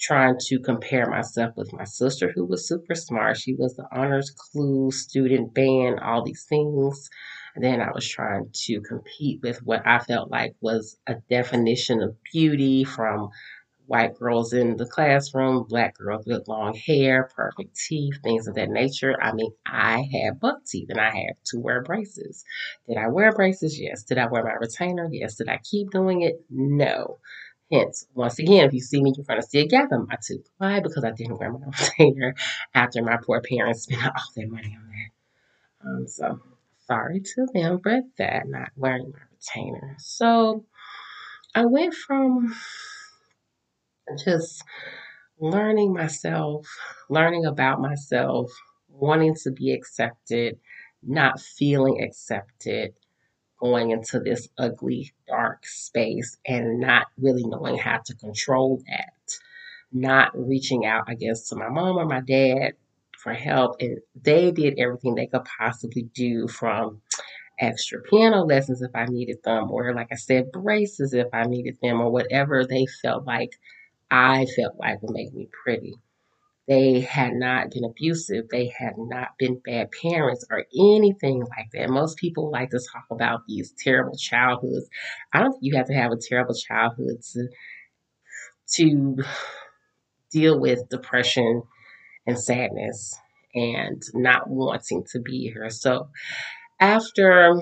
trying 0.00 0.36
to 0.38 0.60
compare 0.60 1.10
myself 1.10 1.54
with 1.56 1.72
my 1.72 1.84
sister, 1.84 2.30
who 2.32 2.44
was 2.46 2.68
super 2.68 2.94
smart. 2.94 3.36
She 3.36 3.54
was 3.54 3.74
the 3.74 3.86
honors 3.92 4.30
clue 4.30 4.92
student, 4.92 5.54
band, 5.54 5.98
all 6.00 6.22
these 6.24 6.46
things. 6.48 7.10
And 7.56 7.64
then 7.64 7.80
I 7.80 7.90
was 7.92 8.08
trying 8.08 8.50
to 8.52 8.80
compete 8.82 9.40
with 9.42 9.58
what 9.64 9.84
I 9.84 9.98
felt 9.98 10.30
like 10.30 10.54
was 10.60 10.96
a 11.08 11.16
definition 11.28 12.00
of 12.00 12.16
beauty 12.32 12.84
from 12.84 13.30
white 13.88 14.18
girls 14.18 14.52
in 14.52 14.76
the 14.76 14.84
classroom, 14.84 15.64
black 15.66 15.96
girls 15.96 16.26
with 16.26 16.46
long 16.46 16.74
hair, 16.74 17.30
perfect 17.34 17.74
teeth, 17.74 18.18
things 18.22 18.46
of 18.46 18.54
that 18.54 18.68
nature. 18.68 19.16
I 19.20 19.32
mean, 19.32 19.50
I 19.66 20.06
had 20.12 20.38
buck 20.38 20.64
teeth 20.66 20.90
and 20.90 21.00
I 21.00 21.06
had 21.10 21.36
to 21.46 21.58
wear 21.58 21.82
braces. 21.82 22.44
Did 22.86 22.98
I 22.98 23.08
wear 23.08 23.32
braces? 23.32 23.80
Yes. 23.80 24.04
Did 24.04 24.18
I 24.18 24.26
wear 24.26 24.44
my 24.44 24.52
retainer? 24.52 25.08
Yes. 25.10 25.36
Did 25.36 25.48
I 25.48 25.58
keep 25.64 25.90
doing 25.90 26.20
it? 26.20 26.44
No. 26.50 27.18
Hence, 27.72 28.06
once 28.14 28.38
again, 28.38 28.66
if 28.66 28.74
you 28.74 28.80
see 28.80 29.02
me, 29.02 29.12
you're 29.16 29.24
going 29.24 29.40
to 29.40 29.46
see 29.46 29.60
a 29.60 29.66
gap 29.66 29.88
in 29.90 30.06
my 30.06 30.16
tooth. 30.22 30.46
Why? 30.58 30.80
Because 30.80 31.04
I 31.04 31.10
didn't 31.10 31.38
wear 31.38 31.50
my 31.50 31.66
retainer 31.98 32.34
after 32.74 33.02
my 33.02 33.16
poor 33.16 33.40
parents 33.40 33.84
spent 33.84 34.04
all 34.04 34.12
their 34.36 34.48
money 34.48 34.76
on 34.78 34.88
that. 34.90 35.88
Um, 35.88 36.06
so, 36.06 36.40
sorry 36.86 37.20
to 37.20 37.46
them 37.54 37.80
for 37.80 38.00
that, 38.18 38.48
not 38.48 38.70
wearing 38.76 39.12
my 39.12 39.20
retainer. 39.32 39.96
So, 39.98 40.66
I 41.54 41.64
went 41.64 41.94
from 41.94 42.54
just 44.16 44.62
learning 45.40 45.92
myself, 45.92 46.66
learning 47.08 47.46
about 47.46 47.80
myself, 47.80 48.50
wanting 48.88 49.34
to 49.42 49.50
be 49.50 49.72
accepted, 49.72 50.58
not 51.02 51.40
feeling 51.40 52.02
accepted, 52.02 52.94
going 53.60 53.90
into 53.90 54.20
this 54.20 54.48
ugly, 54.58 55.12
dark 55.26 55.66
space 55.66 56.36
and 56.46 56.80
not 56.80 57.06
really 57.18 57.44
knowing 57.44 57.76
how 57.76 57.98
to 58.04 58.14
control 58.14 58.82
that. 58.88 59.38
Not 59.92 60.30
reaching 60.34 60.84
out, 60.84 61.04
I 61.08 61.14
guess, 61.14 61.48
to 61.48 61.56
my 61.56 61.68
mom 61.68 61.96
or 61.96 62.04
my 62.04 62.20
dad 62.20 62.74
for 63.18 63.32
help. 63.32 63.76
And 63.80 63.98
they 64.22 64.50
did 64.50 64.78
everything 64.78 65.14
they 65.14 65.26
could 65.26 65.46
possibly 65.58 66.02
do 66.14 66.46
from 66.46 67.00
extra 67.58 68.00
piano 68.02 68.44
lessons 68.44 68.82
if 68.82 68.90
I 68.94 69.06
needed 69.06 69.38
them, 69.42 69.70
or 69.70 69.94
like 69.94 70.08
I 70.12 70.16
said, 70.16 70.52
braces 70.52 71.14
if 71.14 71.28
I 71.32 71.44
needed 71.44 71.78
them, 71.82 72.00
or 72.00 72.10
whatever 72.10 72.64
they 72.64 72.86
felt 73.02 73.26
like 73.26 73.58
I 74.10 74.46
felt 74.56 74.76
like 74.78 75.02
would 75.02 75.12
make 75.12 75.34
me 75.34 75.48
pretty. 75.64 75.94
They 76.66 77.00
had 77.00 77.32
not 77.34 77.70
been 77.70 77.84
abusive. 77.84 78.48
They 78.50 78.72
had 78.78 78.94
not 78.98 79.30
been 79.38 79.60
bad 79.64 79.90
parents 80.02 80.44
or 80.50 80.66
anything 80.78 81.40
like 81.40 81.70
that. 81.72 81.88
Most 81.90 82.18
people 82.18 82.50
like 82.50 82.70
to 82.70 82.80
talk 82.92 83.06
about 83.10 83.40
these 83.48 83.72
terrible 83.78 84.16
childhoods. 84.16 84.88
I 85.32 85.40
don't 85.40 85.52
think 85.52 85.62
you 85.62 85.76
have 85.76 85.86
to 85.86 85.94
have 85.94 86.12
a 86.12 86.18
terrible 86.18 86.54
childhood 86.54 87.22
to, 87.32 87.48
to 88.74 89.16
deal 90.30 90.60
with 90.60 90.88
depression 90.88 91.62
and 92.26 92.38
sadness 92.38 93.18
and 93.54 94.02
not 94.14 94.48
wanting 94.48 95.04
to 95.12 95.20
be 95.20 95.50
here. 95.52 95.70
So 95.70 96.08
after, 96.80 97.60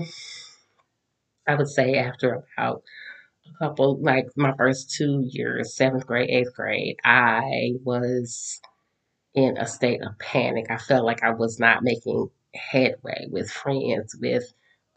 I 1.47 1.55
would 1.55 1.69
say 1.69 1.95
after 1.97 2.45
about 2.57 2.83
couple, 3.59 4.01
like 4.01 4.27
my 4.37 4.53
first 4.57 4.91
two 4.91 5.23
years, 5.29 5.75
seventh 5.75 6.07
grade, 6.07 6.31
eighth 6.31 6.55
grade, 6.55 6.97
I 7.05 7.73
was 7.85 8.61
in 9.35 9.57
a 9.59 9.67
state 9.67 10.03
of 10.03 10.19
panic. 10.19 10.67
I 10.71 10.79
felt 10.79 11.05
like 11.05 11.23
I 11.23 11.31
was 11.31 11.61
not 11.61 11.83
making 11.83 12.31
headway 12.55 13.27
with 13.31 13.51
friends, 13.51 14.17
with 14.21 14.45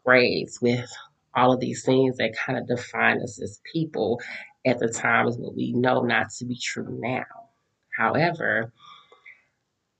grades, 0.04 0.60
with 0.60 0.90
all 1.34 1.52
of 1.52 1.60
these 1.60 1.84
things 1.84 2.16
that 2.16 2.36
kind 2.36 2.58
of 2.58 2.66
define 2.66 3.22
us 3.22 3.40
as 3.40 3.60
people 3.72 4.20
at 4.66 4.78
the 4.78 4.88
times 4.88 5.36
what 5.36 5.54
we 5.54 5.72
know 5.72 6.02
not 6.02 6.30
to 6.30 6.44
be 6.44 6.58
true 6.58 6.98
now. 7.00 7.24
However, 7.96 8.72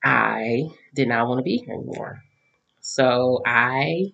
I 0.03 0.65
did 0.95 1.09
not 1.09 1.29
want 1.29 1.39
to 1.39 1.43
be 1.45 1.59
here 1.59 1.75
anymore. 1.75 2.23
So 2.81 3.43
I, 3.47 4.07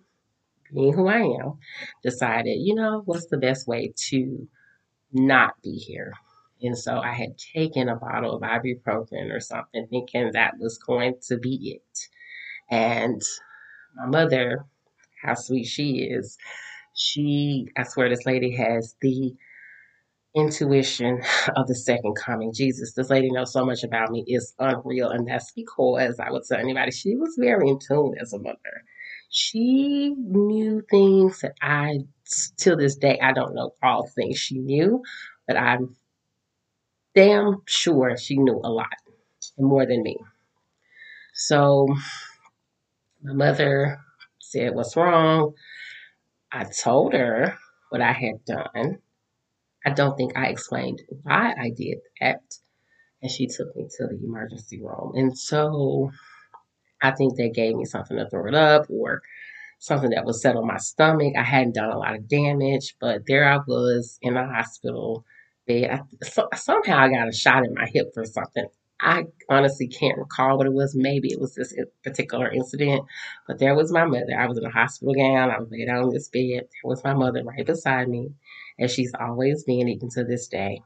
being 0.75 0.93
who 0.93 1.09
I 1.09 1.19
am, 1.19 1.59
decided, 2.03 2.59
you 2.61 2.75
know, 2.75 3.03
what's 3.05 3.27
the 3.27 3.39
best 3.39 3.67
way 3.67 3.93
to 4.09 4.49
not 5.13 5.55
be 5.63 5.75
here? 5.75 6.13
And 6.63 6.77
so 6.77 6.99
I 6.99 7.13
had 7.13 7.37
taken 7.39 7.89
a 7.89 7.97
bottle 7.97 8.35
of 8.35 8.43
ibuprofen 8.43 9.33
or 9.33 9.41
something, 9.41 9.87
thinking 9.89 10.31
that 10.33 10.55
was 10.59 10.79
going 10.79 11.17
to 11.29 11.37
be 11.37 11.81
it. 11.81 11.99
And 12.71 13.21
my 13.95 14.07
mother, 14.07 14.65
how 15.23 15.35
sweet 15.35 15.65
she 15.65 15.99
is, 15.99 16.39
she, 16.95 17.69
I 17.77 17.83
swear, 17.85 18.09
this 18.09 18.25
lady 18.25 18.57
has 18.57 18.97
the 19.03 19.35
intuition 20.35 21.21
of 21.57 21.67
the 21.67 21.75
second 21.75 22.15
coming. 22.15 22.53
Jesus, 22.53 22.95
this 22.95 23.11
lady 23.11 23.31
knows 23.31 23.53
so 23.53 23.65
much 23.65 23.85
about 23.85 24.11
me. 24.11 24.25
It's 24.27 24.55
unreal. 24.59 25.11
And 25.11 25.29
that's 25.29 25.53
because 25.53 26.19
I 26.19 26.31
would 26.31 26.45
tell 26.45 26.59
anybody, 26.59 26.91
she 26.91 27.17
was 27.17 27.37
very 27.39 27.69
in 27.69 27.79
tune 27.79 28.15
as 28.21 28.33
a 28.33 28.39
mother. 28.39 28.85
She 29.29 30.15
knew 30.17 30.83
things 30.91 31.41
that 31.41 31.55
I, 31.61 32.01
till 32.57 32.77
this 32.77 32.97
day, 32.97 33.19
I 33.21 33.33
don't 33.33 33.55
know 33.55 33.73
all 33.83 34.07
things 34.07 34.39
she 34.39 34.59
knew, 34.59 35.03
but 35.47 35.57
I'm 35.57 35.97
damn 37.15 37.63
sure 37.67 38.17
she 38.17 38.37
knew 38.37 38.61
a 38.63 38.71
lot 38.71 38.97
and 39.59 39.67
more 39.67 39.87
than 39.87 40.03
me. 40.03 40.19
So 41.35 41.89
my 43.23 43.33
mother 43.33 43.99
said, 44.41 44.75
What's 44.75 44.97
wrong? 44.97 45.55
I 46.53 46.65
told 46.65 47.13
her 47.13 47.59
what 47.91 48.01
I 48.01 48.13
had 48.13 48.45
done. 48.45 48.99
I 49.85 49.91
don't 49.91 50.17
think 50.17 50.37
I 50.37 50.47
explained 50.47 51.03
why 51.23 51.55
I 51.59 51.71
did 51.71 51.99
that. 52.21 52.43
And 53.23 53.31
she 53.31 53.47
took 53.47 53.75
me 53.77 53.89
to 53.97 54.07
the 54.07 54.19
emergency 54.23 54.81
room. 54.81 55.13
And 55.15 55.37
so 55.37 56.11
I 57.03 57.11
think 57.13 57.37
they 57.37 57.51
gave 57.51 57.77
me 57.77 57.85
something 57.85 58.17
to 58.17 58.29
throw 58.29 58.47
it 58.47 58.55
up 58.55 58.87
or 58.89 59.23
something 59.79 60.11
that 60.11 60.25
would 60.25 60.37
settle 60.37 60.65
my 60.65 60.79
stomach. 60.79 61.35
I 61.37 61.43
hadn't 61.43 61.75
done 61.75 61.91
a 61.91 61.99
lot 61.99 62.15
of 62.15 62.29
damage, 62.29 62.97
but 63.01 63.27
there 63.27 63.49
I 63.49 63.59
was 63.67 64.19
in 64.23 64.35
the 64.35 64.45
hospital 64.45 65.25
bed. 65.67 65.91
I, 65.91 66.25
so, 66.25 66.49
somehow 66.55 66.99
I 66.99 67.11
got 67.11 67.29
a 67.29 67.33
shot 67.33 67.65
in 67.65 67.75
my 67.75 67.87
hip 67.87 68.13
for 68.15 68.25
something. 68.25 68.67
I 68.99 69.25
honestly 69.51 69.89
can't 69.89 70.17
recall 70.17 70.57
what 70.57 70.67
it 70.67 70.73
was. 70.73 70.95
Maybe 70.95 71.29
it 71.31 71.39
was 71.39 71.55
this 71.55 71.75
particular 72.03 72.51
incident, 72.51 73.05
but 73.47 73.59
there 73.59 73.75
was 73.75 73.93
my 73.93 74.07
mother. 74.07 74.35
I 74.39 74.47
was 74.47 74.57
in 74.57 74.65
a 74.65 74.71
hospital 74.71 75.15
gown. 75.15 75.51
I 75.51 75.59
was 75.59 75.71
laid 75.71 75.89
out 75.89 76.05
on 76.05 76.11
this 76.11 76.29
bed. 76.29 76.63
There 76.63 76.69
was 76.85 77.05
my 77.05 77.13
mother 77.13 77.45
right 77.45 77.67
beside 77.67 78.09
me, 78.09 78.31
and 78.79 78.91
she's 78.91 79.13
always 79.21 79.65
been, 79.65 79.89
even 79.89 80.09
to 80.11 80.25
this 80.25 80.49
day, 80.49 80.81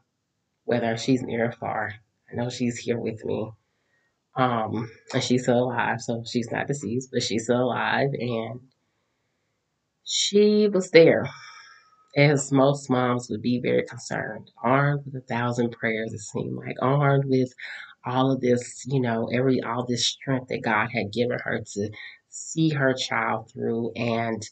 whether 0.65 0.97
she's 0.97 1.23
near 1.23 1.47
or 1.47 1.53
far. 1.53 1.93
I 2.31 2.35
know 2.35 2.51
she's 2.51 2.79
here 2.79 2.99
with 2.99 3.25
me. 3.25 3.53
Um, 4.37 4.91
and 5.13 5.23
she's 5.23 5.43
still 5.43 5.65
alive, 5.65 6.01
so 6.01 6.23
she's 6.25 6.51
not 6.51 6.69
deceased, 6.69 7.11
but 7.13 7.23
she's 7.23 7.45
still 7.45 7.65
alive, 7.65 8.11
and 8.13 8.61
she 10.05 10.69
was 10.69 10.91
there 10.91 11.29
as 12.17 12.51
most 12.51 12.91
moms 12.91 13.29
would 13.31 13.43
be 13.43 13.61
very 13.61 13.85
concerned, 13.87 14.51
armed 14.63 15.03
with 15.07 15.15
a 15.23 15.27
thousand 15.27 15.71
prayers, 15.73 16.13
it 16.13 16.21
seemed 16.21 16.57
like, 16.57 16.77
armed 16.83 17.25
with 17.27 17.53
all 18.05 18.33
of 18.33 18.41
this, 18.41 18.85
you 18.87 19.01
know, 19.01 19.29
every 19.33 19.63
all 19.63 19.85
this 19.87 20.07
strength 20.07 20.49
that 20.49 20.63
God 20.63 20.89
had 20.93 21.13
given 21.13 21.39
her 21.45 21.61
to 21.75 21.91
see 22.29 22.71
her 22.71 22.95
child 22.95 23.51
through. 23.53 23.93
And, 23.95 24.43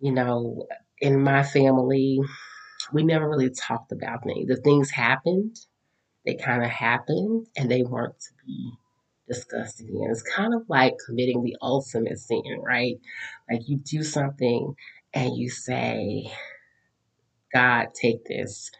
you 0.00 0.12
know, 0.12 0.66
in 1.00 1.22
my 1.22 1.42
family, 1.42 2.20
we 2.92 3.02
never 3.02 3.28
really 3.28 3.50
talked 3.50 3.92
about 3.92 4.24
things. 4.24 4.48
The 4.48 4.56
things 4.56 4.90
happened, 4.90 5.56
they 6.24 6.34
kind 6.34 6.62
of 6.62 6.70
happened, 6.70 7.46
and 7.56 7.70
they 7.70 7.82
weren't 7.82 8.18
to 8.18 8.30
be 8.46 8.72
discussed 9.30 9.80
again. 9.80 10.08
It's 10.10 10.22
kind 10.22 10.54
of 10.54 10.62
like 10.68 10.94
committing 11.06 11.42
the 11.42 11.56
ultimate 11.62 12.18
sin, 12.18 12.42
right? 12.62 12.98
Like 13.50 13.68
you 13.68 13.76
do 13.78 14.02
something 14.02 14.74
and 15.14 15.36
you 15.36 15.50
say, 15.50 16.30
God, 17.52 17.88
take 17.94 18.24
this, 18.24 18.70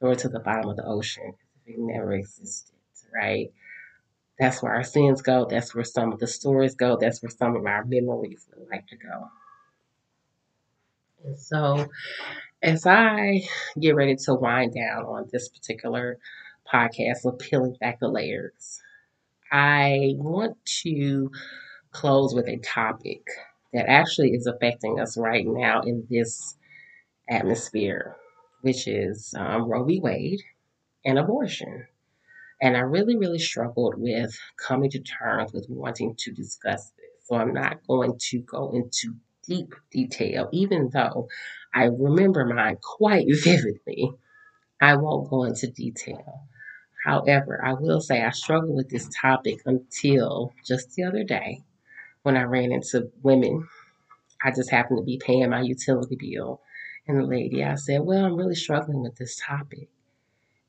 throw 0.00 0.12
it 0.12 0.20
to 0.20 0.28
the 0.28 0.40
bottom 0.40 0.70
of 0.70 0.76
the 0.76 0.86
ocean 0.86 1.34
it 1.66 1.76
never 1.78 2.12
existed, 2.12 2.74
right? 3.14 3.52
That's 4.38 4.62
where 4.62 4.74
our 4.74 4.82
sins 4.82 5.22
go. 5.22 5.46
That's 5.48 5.74
where 5.74 5.84
some 5.84 6.12
of 6.12 6.18
the 6.18 6.26
stories 6.26 6.74
go. 6.74 6.96
That's 7.00 7.22
where 7.22 7.30
some 7.30 7.56
of 7.56 7.64
our 7.64 7.84
memories 7.84 8.46
would 8.56 8.68
like 8.68 8.86
to 8.88 8.96
go. 8.96 9.28
And 11.24 11.38
so, 11.38 11.86
as 12.62 12.86
I 12.86 13.42
get 13.80 13.94
ready 13.94 14.16
to 14.16 14.34
wind 14.34 14.74
down 14.74 15.04
on 15.04 15.28
this 15.32 15.48
particular 15.48 16.18
podcast 16.70 17.24
of 17.24 17.38
peeling 17.38 17.76
back 17.80 18.00
the 18.00 18.08
layers, 18.08 18.80
I 19.54 20.14
want 20.16 20.56
to 20.82 21.30
close 21.92 22.34
with 22.34 22.48
a 22.48 22.56
topic 22.56 23.22
that 23.72 23.88
actually 23.88 24.30
is 24.30 24.48
affecting 24.48 24.98
us 24.98 25.16
right 25.16 25.46
now 25.46 25.80
in 25.82 26.08
this 26.10 26.56
atmosphere, 27.30 28.16
which 28.62 28.88
is 28.88 29.32
um, 29.38 29.70
Roe 29.70 29.84
v. 29.84 30.00
Wade 30.00 30.42
and 31.04 31.20
abortion. 31.20 31.86
And 32.60 32.76
I 32.76 32.80
really, 32.80 33.16
really 33.16 33.38
struggled 33.38 33.94
with 33.96 34.36
coming 34.56 34.90
to 34.90 34.98
terms 34.98 35.52
with 35.52 35.66
wanting 35.68 36.16
to 36.18 36.32
discuss 36.32 36.90
this. 36.90 37.28
So 37.28 37.36
I'm 37.36 37.54
not 37.54 37.86
going 37.86 38.18
to 38.30 38.40
go 38.40 38.72
into 38.72 39.14
deep 39.46 39.72
detail, 39.92 40.48
even 40.52 40.90
though 40.92 41.28
I 41.72 41.84
remember 41.84 42.44
mine 42.44 42.78
quite 42.82 43.26
vividly. 43.44 44.10
I 44.80 44.96
won't 44.96 45.30
go 45.30 45.44
into 45.44 45.68
detail. 45.68 46.48
However, 47.04 47.62
I 47.62 47.74
will 47.74 48.00
say 48.00 48.22
I 48.22 48.30
struggled 48.30 48.74
with 48.74 48.88
this 48.88 49.08
topic 49.20 49.60
until 49.66 50.54
just 50.66 50.94
the 50.94 51.04
other 51.04 51.22
day 51.22 51.62
when 52.22 52.36
I 52.36 52.44
ran 52.44 52.72
into 52.72 53.10
women. 53.22 53.68
I 54.42 54.50
just 54.50 54.70
happened 54.70 54.98
to 54.98 55.04
be 55.04 55.20
paying 55.22 55.50
my 55.50 55.60
utility 55.60 56.16
bill. 56.16 56.62
And 57.06 57.18
the 57.18 57.24
lady, 57.24 57.62
I 57.62 57.74
said, 57.74 58.00
Well, 58.00 58.24
I'm 58.24 58.36
really 58.36 58.54
struggling 58.54 59.02
with 59.02 59.16
this 59.16 59.38
topic. 59.46 59.88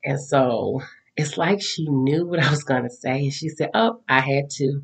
And 0.03 0.19
so 0.21 0.81
it's 1.15 1.37
like 1.37 1.61
she 1.61 1.87
knew 1.87 2.27
what 2.27 2.43
I 2.43 2.49
was 2.49 2.65
going 2.65 2.83
to 2.83 2.89
say. 2.89 3.23
And 3.23 3.33
she 3.33 3.47
said, 3.47 3.69
Oh, 3.73 4.01
I 4.09 4.19
had 4.19 4.49
to. 4.51 4.81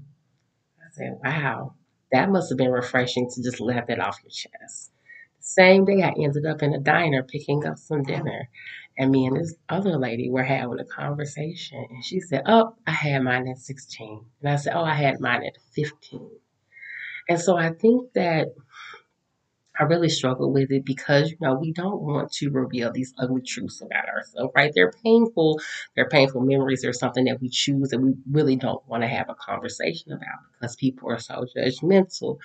I 0.80 0.90
said, 0.94 1.20
Wow, 1.22 1.74
that 2.14 2.30
must 2.30 2.50
have 2.50 2.58
been 2.58 2.72
refreshing 2.72 3.30
to 3.30 3.44
just 3.44 3.60
let 3.60 3.88
that 3.88 4.00
off 4.00 4.20
your 4.24 4.32
chest. 4.32 4.92
Same 5.42 5.84
day, 5.84 6.02
I 6.02 6.14
ended 6.18 6.46
up 6.46 6.64
in 6.64 6.74
a 6.74 6.80
diner 6.80 7.24
picking 7.24 7.66
up 7.66 7.78
some 7.78 8.04
dinner. 8.04 8.48
And 8.98 9.12
me 9.12 9.26
and 9.26 9.38
this 9.38 9.56
other 9.70 9.98
lady 9.98 10.30
were 10.30 10.44
having 10.44 10.80
a 10.80 10.86
conversation. 10.86 11.86
And 11.90 12.04
she 12.04 12.20
said, 12.20 12.44
Oh, 12.46 12.76
I 12.86 12.92
had 12.92 13.24
mine 13.24 13.48
at 13.48 13.58
16. 13.58 14.26
And 14.42 14.50
I 14.52 14.56
said, 14.58 14.74
Oh, 14.76 14.84
I 14.84 14.94
had 14.94 15.20
mine 15.20 15.44
at 15.44 15.58
15. 15.74 16.30
And 17.30 17.40
so 17.40 17.58
I 17.58 17.72
think 17.72 18.14
that 18.14 18.50
I 19.80 19.84
really 19.84 20.10
struggle 20.10 20.52
with 20.52 20.70
it 20.70 20.86
because, 20.86 21.32
you 21.32 21.38
know, 21.42 21.56
we 21.56 21.72
don't 21.72 22.02
want 22.02 22.32
to 22.34 22.50
reveal 22.50 22.92
these 22.92 23.14
ugly 23.18 23.42
truths 23.42 23.82
about 23.82 24.08
ourselves, 24.10 24.52
right? 24.56 24.72
They're 24.76 24.92
painful. 25.04 25.60
They're 25.96 26.10
painful 26.10 26.42
memories. 26.42 26.82
They're 26.82 26.94
something 26.94 27.26
that 27.26 27.42
we 27.42 27.50
choose 27.50 27.90
that 27.90 28.00
we 28.00 28.14
really 28.30 28.58
don't 28.58 28.86
want 28.88 29.04
to 29.04 29.08
have 29.08 29.30
a 29.30 29.36
conversation 29.36 30.12
about 30.12 30.40
because 30.54 30.76
people 30.76 31.10
are 31.10 31.20
so 31.20 31.46
judgmental 31.58 32.38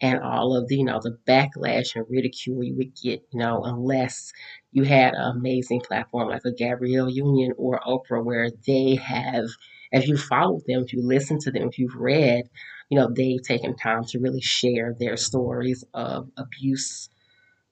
and 0.00 0.20
all 0.20 0.56
of 0.56 0.68
the, 0.68 0.76
you 0.76 0.84
know, 0.84 1.00
the 1.02 1.18
backlash 1.26 1.96
and 1.96 2.06
ridicule 2.08 2.64
you 2.64 2.76
would 2.76 2.94
get, 2.94 3.22
you 3.32 3.40
know, 3.40 3.62
unless 3.64 4.32
you 4.78 4.84
had 4.84 5.14
an 5.14 5.36
amazing 5.36 5.80
platform 5.80 6.28
like 6.28 6.44
a 6.44 6.52
Gabrielle 6.52 7.10
Union 7.10 7.52
or 7.58 7.80
Oprah 7.80 8.24
where 8.24 8.50
they 8.66 8.94
have, 8.94 9.46
if 9.90 10.06
you 10.06 10.16
followed 10.16 10.62
them, 10.68 10.84
if 10.84 10.92
you 10.92 11.02
listen 11.02 11.40
to 11.40 11.50
them, 11.50 11.68
if 11.68 11.78
you've 11.78 11.96
read, 11.96 12.48
you 12.88 12.98
know, 12.98 13.10
they've 13.10 13.42
taken 13.42 13.76
time 13.76 14.04
to 14.04 14.20
really 14.20 14.40
share 14.40 14.94
their 14.98 15.16
stories 15.16 15.84
of 15.94 16.30
abuse, 16.36 17.08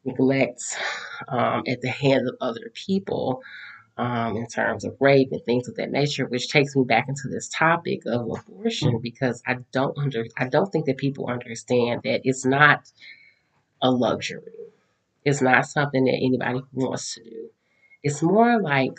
neglect 0.05 0.61
um, 1.29 1.63
at 1.69 1.81
the 1.81 1.91
hands 1.91 2.29
of 2.29 2.37
other 2.41 2.73
people 2.75 3.41
um, 3.97 4.37
in 4.37 4.47
terms 4.49 4.85
of 4.85 4.97
rape 5.01 5.29
and 5.31 5.45
things 5.45 5.69
of 5.69 5.77
that 5.77 5.93
nature, 5.93 6.27
which 6.27 6.49
takes 6.49 6.75
me 6.75 6.85
back 6.85 7.09
into 7.09 7.29
this 7.31 7.49
topic 7.49 8.03
of 8.07 8.29
abortion 8.29 8.99
because 9.01 9.43
I 9.47 9.59
don't 9.73 9.97
under 9.97 10.25
I 10.37 10.49
don't 10.49 10.71
think 10.71 10.87
that 10.87 10.99
people 10.99 11.29
understand 11.29 12.03
that 12.05 12.23
it's 12.25 12.45
not 12.45 12.91
a 13.81 13.91
luxury. 13.91 14.43
It's 15.27 15.43
not 15.43 15.67
something 15.67 16.05
that 16.05 16.13
anybody 16.23 16.61
wants 16.73 17.17
to 17.17 17.25
do. 17.25 17.51
It's 18.05 18.23
more 18.23 18.63
like 18.63 18.95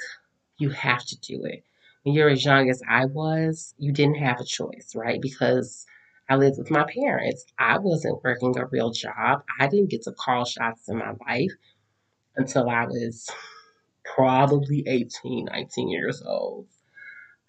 you 0.58 0.70
have 0.72 1.06
to 1.06 1.18
do 1.22 1.46
it. 1.46 1.64
When 2.04 2.14
you're 2.14 2.30
as 2.30 2.44
young 2.44 2.70
as 2.70 2.82
I 2.88 3.06
was, 3.06 3.74
you 3.78 3.94
didn't 3.94 4.18
have 4.18 4.42
a 4.42 4.44
choice, 4.44 4.92
right? 4.94 5.22
Because 5.22 5.86
I 6.30 6.36
lived 6.36 6.58
with 6.58 6.70
my 6.70 6.84
parents. 6.84 7.46
I 7.58 7.78
wasn't 7.80 8.22
working 8.26 8.58
a 8.58 8.66
real 8.66 8.92
job. 8.92 9.44
I 9.58 9.68
didn't 9.68 9.90
get 9.90 10.04
to 10.04 10.12
call 10.12 10.44
shots 10.44 10.90
in 10.90 10.98
my 10.98 11.14
life 11.26 11.54
until 12.36 12.70
I 12.70 12.88
was 12.88 13.30
probably 14.04 14.84
18, 14.86 15.46
19 15.46 15.88
years 15.88 16.22
old. 16.26 16.68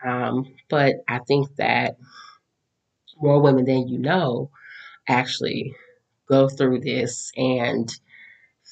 Um, 0.05 0.55
but 0.71 0.97
I 1.09 1.19
think 1.27 1.49
that 1.57 1.97
more 3.21 3.41
women 3.43 3.65
than 3.65 3.89
you 3.89 3.99
know 3.99 4.53
actually 5.09 5.75
go 6.29 6.49
through 6.49 6.79
this 6.81 7.33
and 7.37 7.91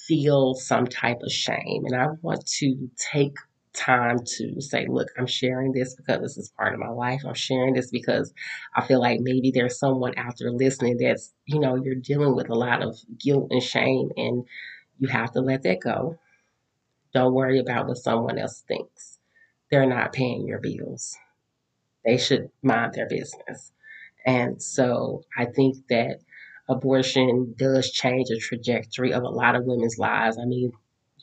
feel 0.06 0.54
some 0.54 0.86
type 0.86 1.18
of 1.22 1.32
shame. 1.32 1.84
And 1.86 1.96
I 1.96 2.08
want 2.22 2.46
to 2.46 2.90
take 3.12 3.36
time 3.74 4.18
to 4.24 4.60
say, 4.60 4.86
look, 4.88 5.08
I'm 5.18 5.26
sharing 5.26 5.72
this 5.72 5.94
because 5.94 6.20
this 6.22 6.36
is 6.38 6.50
part 6.56 6.74
of 6.74 6.80
my 6.80 6.88
life. 6.88 7.22
I'm 7.26 7.34
sharing 7.34 7.74
this 7.74 7.90
because 7.90 8.32
I 8.74 8.86
feel 8.86 9.00
like 9.00 9.20
maybe 9.20 9.50
there's 9.50 9.78
someone 9.78 10.14
out 10.16 10.34
there 10.38 10.50
listening 10.50 10.96
that's, 10.98 11.34
you 11.44 11.60
know, 11.60 11.76
you're 11.76 11.94
dealing 11.94 12.34
with 12.34 12.48
a 12.48 12.54
lot 12.54 12.82
of 12.82 12.96
guilt 13.18 13.48
and 13.50 13.62
shame 13.62 14.10
and 14.16 14.44
you 14.98 15.08
have 15.08 15.32
to 15.32 15.40
let 15.40 15.62
that 15.64 15.80
go. 15.80 16.18
Don't 17.12 17.34
worry 17.34 17.58
about 17.58 17.86
what 17.86 17.98
someone 17.98 18.38
else 18.38 18.64
thinks. 18.66 19.18
They're 19.70 19.86
not 19.86 20.12
paying 20.12 20.46
your 20.46 20.60
bills. 20.60 21.16
They 22.04 22.18
should 22.18 22.50
mind 22.62 22.94
their 22.94 23.08
business. 23.08 23.72
And 24.24 24.62
so 24.62 25.22
I 25.36 25.46
think 25.46 25.76
that 25.88 26.20
abortion 26.68 27.54
does 27.56 27.90
change 27.90 28.28
the 28.28 28.38
trajectory 28.38 29.12
of 29.12 29.22
a 29.22 29.28
lot 29.28 29.54
of 29.54 29.64
women's 29.64 29.98
lives. 29.98 30.38
I 30.38 30.44
mean, 30.44 30.72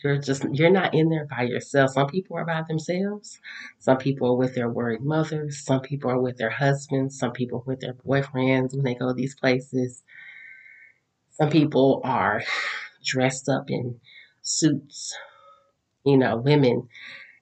you're 0.03 0.17
just 0.17 0.45
you're 0.51 0.71
not 0.71 0.93
in 0.93 1.10
there 1.10 1.25
by 1.25 1.43
yourself. 1.43 1.91
Some 1.91 2.08
people 2.08 2.38
are 2.38 2.45
by 2.45 2.63
themselves. 2.67 3.39
Some 3.79 3.97
people 3.97 4.29
are 4.29 4.36
with 4.36 4.56
their 4.56 4.69
worried 4.69 5.01
mothers. 5.01 5.63
Some 5.63 5.82
people 5.82 6.12
are 6.12 6.19
with 6.19 6.38
their 6.38 6.49
husbands. 6.49 7.17
Some 7.17 7.32
people 7.32 7.60
are 7.60 7.63
with 7.65 7.79
their 7.79 7.93
boyfriends 7.93 8.73
when 8.75 8.84
they 8.84 8.95
go 8.95 9.10
to 9.10 9.13
these 9.13 9.36
places. 9.36 10.03
Some 11.32 11.49
people 11.49 12.01
are 12.03 12.43
dressed 13.03 13.47
up 13.49 13.69
in 13.69 13.99
suits. 14.41 15.15
You 16.06 16.17
know, 16.17 16.36
women, 16.36 16.89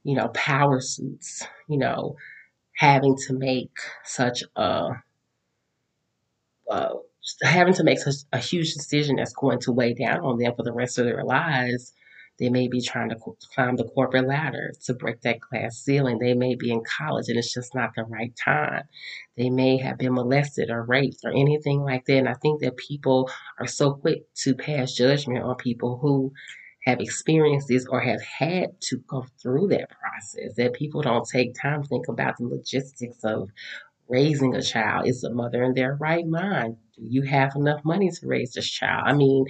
you 0.04 0.16
know, 0.16 0.28
power 0.30 0.82
suits, 0.82 1.44
you 1.68 1.78
know, 1.78 2.16
having 2.78 3.16
to 3.28 3.34
make 3.34 3.72
such 4.04 4.44
a, 4.56 4.90
a 6.70 6.90
having 7.44 7.74
to 7.76 7.84
make 7.84 8.00
such 8.00 8.16
a 8.34 8.40
huge 8.40 8.74
decision 8.74 9.16
that's 9.16 9.34
going 9.34 9.60
to 9.60 9.72
weigh 9.72 9.94
down 9.94 10.20
on 10.22 10.38
them 10.38 10.54
for 10.56 10.64
the 10.64 10.74
rest 10.74 10.98
of 10.98 11.06
their 11.06 11.24
lives 11.24 11.94
they 12.42 12.50
may 12.50 12.68
be 12.68 12.82
trying 12.82 13.10
to 13.10 13.18
climb 13.54 13.76
the 13.76 13.88
corporate 13.90 14.28
ladder 14.28 14.74
to 14.86 14.96
break 14.96 15.22
that 15.22 15.40
glass 15.40 15.78
ceiling. 15.78 16.18
They 16.18 16.34
may 16.34 16.56
be 16.56 16.72
in 16.72 16.82
college 16.84 17.30
and 17.30 17.38
it's 17.38 17.54
just 17.54 17.76
not 17.76 17.92
the 17.96 18.04
right 18.04 18.34
time. 18.44 18.82
They 19.38 19.52
may 19.52 19.78
have 19.78 20.00
been 20.00 20.16
molested 20.16 20.72
or 20.72 20.84
raped 20.84 21.20
or 21.24 21.30
anything 21.32 21.82
like 21.82 22.06
that. 22.06 22.18
And 22.18 22.28
I 22.28 22.34
think 22.34 22.62
that 22.62 22.78
people 22.78 23.30
are 23.60 23.68
so 23.68 23.94
quick 23.94 24.24
to 24.38 24.56
pass 24.56 24.94
judgment 24.94 25.44
on 25.44 25.56
people 25.58 26.00
who 26.02 26.34
have 26.86 27.00
experienced 27.00 27.68
this 27.68 27.86
or 27.86 28.02
have 28.02 28.24
had 28.24 28.70
to 28.90 28.98
go 29.08 29.24
through 29.40 29.68
that 29.68 29.92
process 29.92 30.56
that 30.58 30.74
people 30.74 31.04
don't 31.04 31.30
take 31.32 31.54
time 31.54 31.84
to 31.84 31.88
think 31.90 32.08
about 32.08 32.38
the 32.40 32.48
logistics 32.48 33.24
of 33.24 33.50
raising 34.10 34.56
a 34.56 34.64
child. 34.64 35.08
Is 35.08 35.22
the 35.22 35.32
mother 35.32 35.62
in 35.62 35.76
their 35.76 35.96
right 35.96 36.26
mind? 36.26 36.78
You 37.08 37.24
have 37.24 37.56
enough 37.56 37.84
money 37.84 38.10
to 38.10 38.28
raise 38.28 38.54
this 38.54 38.70
child? 38.70 39.04
I 39.06 39.14
mean, 39.14 39.46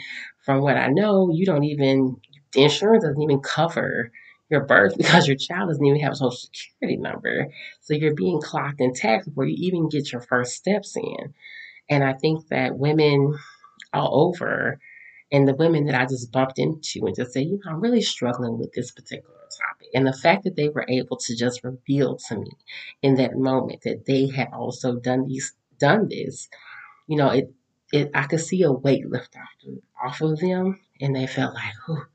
from 0.45 0.61
what 0.61 0.77
I 0.77 0.87
know, 0.87 1.31
you 1.31 1.45
don't 1.45 1.63
even 1.63 2.17
the 2.53 2.63
insurance 2.63 3.03
doesn't 3.03 3.21
even 3.21 3.39
cover 3.39 4.11
your 4.49 4.65
birth 4.65 4.93
because 4.97 5.27
your 5.27 5.37
child 5.37 5.69
doesn't 5.69 5.85
even 5.85 6.01
have 6.01 6.13
a 6.13 6.15
social 6.15 6.31
security 6.31 6.97
number. 6.97 7.47
So 7.81 7.93
you're 7.93 8.15
being 8.15 8.41
clocked 8.41 8.81
and 8.81 8.95
taxed 8.95 9.29
before 9.29 9.45
you 9.45 9.55
even 9.57 9.89
get 9.89 10.11
your 10.11 10.21
first 10.21 10.53
steps 10.53 10.95
in. 10.95 11.33
And 11.89 12.03
I 12.03 12.13
think 12.13 12.47
that 12.49 12.77
women 12.77 13.37
all 13.93 14.27
over 14.27 14.79
and 15.31 15.47
the 15.47 15.55
women 15.55 15.85
that 15.85 15.95
I 15.95 16.05
just 16.05 16.31
bumped 16.31 16.59
into 16.59 17.05
and 17.05 17.15
just 17.15 17.33
say, 17.33 17.41
you 17.41 17.59
know, 17.63 17.71
I'm 17.71 17.81
really 17.81 18.01
struggling 18.01 18.57
with 18.57 18.73
this 18.73 18.91
particular 18.91 19.35
topic. 19.35 19.87
And 19.93 20.05
the 20.05 20.13
fact 20.13 20.43
that 20.43 20.55
they 20.55 20.69
were 20.69 20.85
able 20.89 21.17
to 21.17 21.35
just 21.35 21.63
reveal 21.63 22.17
to 22.27 22.37
me 22.37 22.51
in 23.01 23.15
that 23.15 23.37
moment 23.37 23.81
that 23.83 24.05
they 24.05 24.27
had 24.27 24.49
also 24.53 24.95
done 24.95 25.27
these 25.27 25.53
done 25.79 26.07
this, 26.09 26.47
you 27.11 27.17
know, 27.17 27.29
it 27.29 27.53
it 27.91 28.09
I 28.15 28.23
could 28.23 28.39
see 28.39 28.63
a 28.63 28.71
weight 28.71 29.05
lift 29.05 29.35
off, 29.35 29.73
off 30.01 30.21
of 30.21 30.39
them 30.39 30.79
and 31.01 31.13
they 31.13 31.27
felt 31.27 31.53
like, 31.53 31.73
oh, 31.89 32.05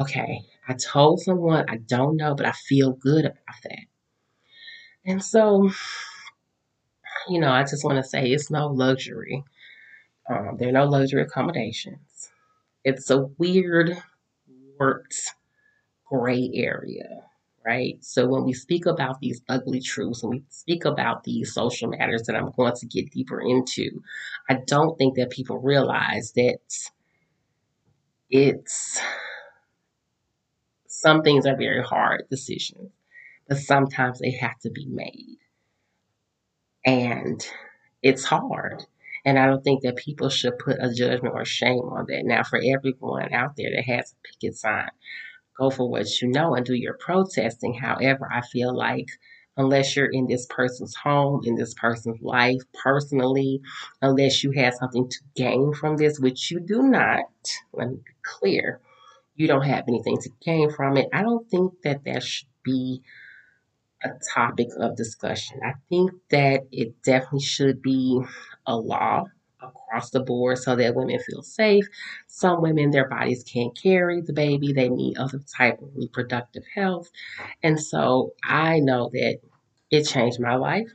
okay, 0.00 0.40
I 0.66 0.74
told 0.74 1.20
someone 1.20 1.66
I 1.68 1.76
don't 1.76 2.16
know, 2.16 2.34
but 2.34 2.44
I 2.44 2.50
feel 2.50 2.94
good 2.94 3.24
about 3.26 3.62
that. 3.62 3.84
And 5.06 5.22
so, 5.22 5.70
you 7.28 7.38
know, 7.38 7.52
I 7.52 7.62
just 7.62 7.84
want 7.84 7.98
to 7.98 8.02
say 8.02 8.26
it's 8.26 8.50
no 8.50 8.66
luxury. 8.66 9.44
Um, 10.28 10.56
there 10.58 10.70
are 10.70 10.72
no 10.72 10.86
luxury 10.86 11.22
accommodations. 11.22 12.32
It's 12.82 13.10
a 13.10 13.26
weird, 13.38 13.96
warped 14.80 15.14
gray 16.06 16.50
area, 16.54 17.22
right? 17.64 17.96
So 18.04 18.26
when 18.26 18.44
we 18.44 18.52
speak 18.52 18.86
about 18.86 19.20
these 19.20 19.42
ugly 19.48 19.80
truths 19.80 20.22
and 20.22 20.30
we 20.30 20.42
speak 20.50 20.84
about 20.84 21.24
these 21.24 21.54
social 21.54 21.88
matters 21.88 22.24
that 22.24 22.36
I'm 22.36 22.50
going 22.50 22.74
to 22.74 22.86
get 22.86 23.10
deeper 23.10 23.40
into, 23.40 24.02
I 24.48 24.58
don't 24.66 24.96
think 24.98 25.16
that 25.16 25.30
people 25.30 25.58
realize 25.58 26.32
that 26.32 26.58
it's 28.30 29.00
some 30.86 31.22
things 31.22 31.46
are 31.46 31.56
very 31.56 31.82
hard 31.82 32.24
decisions, 32.30 32.90
but 33.48 33.58
sometimes 33.58 34.20
they 34.20 34.30
have 34.32 34.58
to 34.60 34.70
be 34.70 34.86
made. 34.86 35.38
And 36.86 37.46
it's 38.02 38.24
hard. 38.24 38.84
And 39.24 39.38
I 39.38 39.46
don't 39.46 39.64
think 39.64 39.82
that 39.82 39.96
people 39.96 40.28
should 40.28 40.58
put 40.58 40.76
a 40.80 40.92
judgment 40.92 41.34
or 41.34 41.44
shame 41.44 41.80
on 41.80 42.06
that. 42.08 42.24
Now, 42.24 42.42
for 42.42 42.60
everyone 42.62 43.32
out 43.32 43.56
there 43.56 43.70
that 43.74 43.84
has 43.84 44.12
a 44.12 44.28
picket 44.28 44.56
sign, 44.56 44.90
go 45.58 45.70
for 45.70 45.88
what 45.88 46.20
you 46.20 46.28
know 46.28 46.54
and 46.54 46.66
do 46.66 46.74
your 46.74 46.94
protesting. 46.94 47.74
However, 47.74 48.28
I 48.32 48.42
feel 48.42 48.76
like 48.76 49.08
unless 49.56 49.94
you're 49.94 50.10
in 50.10 50.26
this 50.26 50.46
person's 50.50 50.94
home, 50.96 51.42
in 51.44 51.54
this 51.54 51.74
person's 51.74 52.20
life 52.22 52.60
personally, 52.82 53.60
unless 54.02 54.42
you 54.42 54.50
have 54.52 54.74
something 54.74 55.08
to 55.08 55.18
gain 55.36 55.72
from 55.74 55.96
this, 55.96 56.18
which 56.18 56.50
you 56.50 56.60
do 56.60 56.82
not, 56.82 57.24
let 57.72 57.88
me 57.88 57.96
be 57.96 58.12
clear, 58.22 58.80
you 59.36 59.46
don't 59.46 59.64
have 59.64 59.84
anything 59.88 60.18
to 60.18 60.30
gain 60.44 60.70
from 60.70 60.96
it. 60.96 61.08
I 61.12 61.22
don't 61.22 61.48
think 61.50 61.72
that 61.84 62.04
that 62.04 62.22
should 62.22 62.48
be 62.64 63.02
a 64.02 64.10
topic 64.34 64.68
of 64.78 64.96
discussion. 64.96 65.60
I 65.64 65.74
think 65.88 66.10
that 66.30 66.66
it 66.72 67.02
definitely 67.02 67.40
should 67.40 67.82
be 67.82 68.22
a 68.66 68.76
law 68.76 69.24
across 69.68 70.10
the 70.10 70.20
board 70.20 70.58
so 70.58 70.76
that 70.76 70.94
women 70.94 71.18
feel 71.20 71.42
safe. 71.42 71.86
Some 72.26 72.62
women, 72.62 72.90
their 72.90 73.08
bodies 73.08 73.44
can't 73.44 73.76
carry 73.80 74.20
the 74.20 74.32
baby, 74.32 74.72
they 74.72 74.88
need 74.88 75.18
other 75.18 75.40
type 75.56 75.80
of 75.80 75.90
reproductive 75.94 76.64
health. 76.74 77.10
And 77.62 77.80
so 77.80 78.34
I 78.42 78.80
know 78.80 79.10
that 79.12 79.38
it 79.90 80.04
changed 80.04 80.40
my 80.40 80.56
life. 80.56 80.90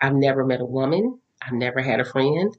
I've 0.00 0.14
never 0.14 0.44
met 0.44 0.60
a 0.60 0.64
woman, 0.64 1.18
I've 1.40 1.52
never 1.52 1.80
had 1.80 2.00
a 2.00 2.04
friend 2.04 2.56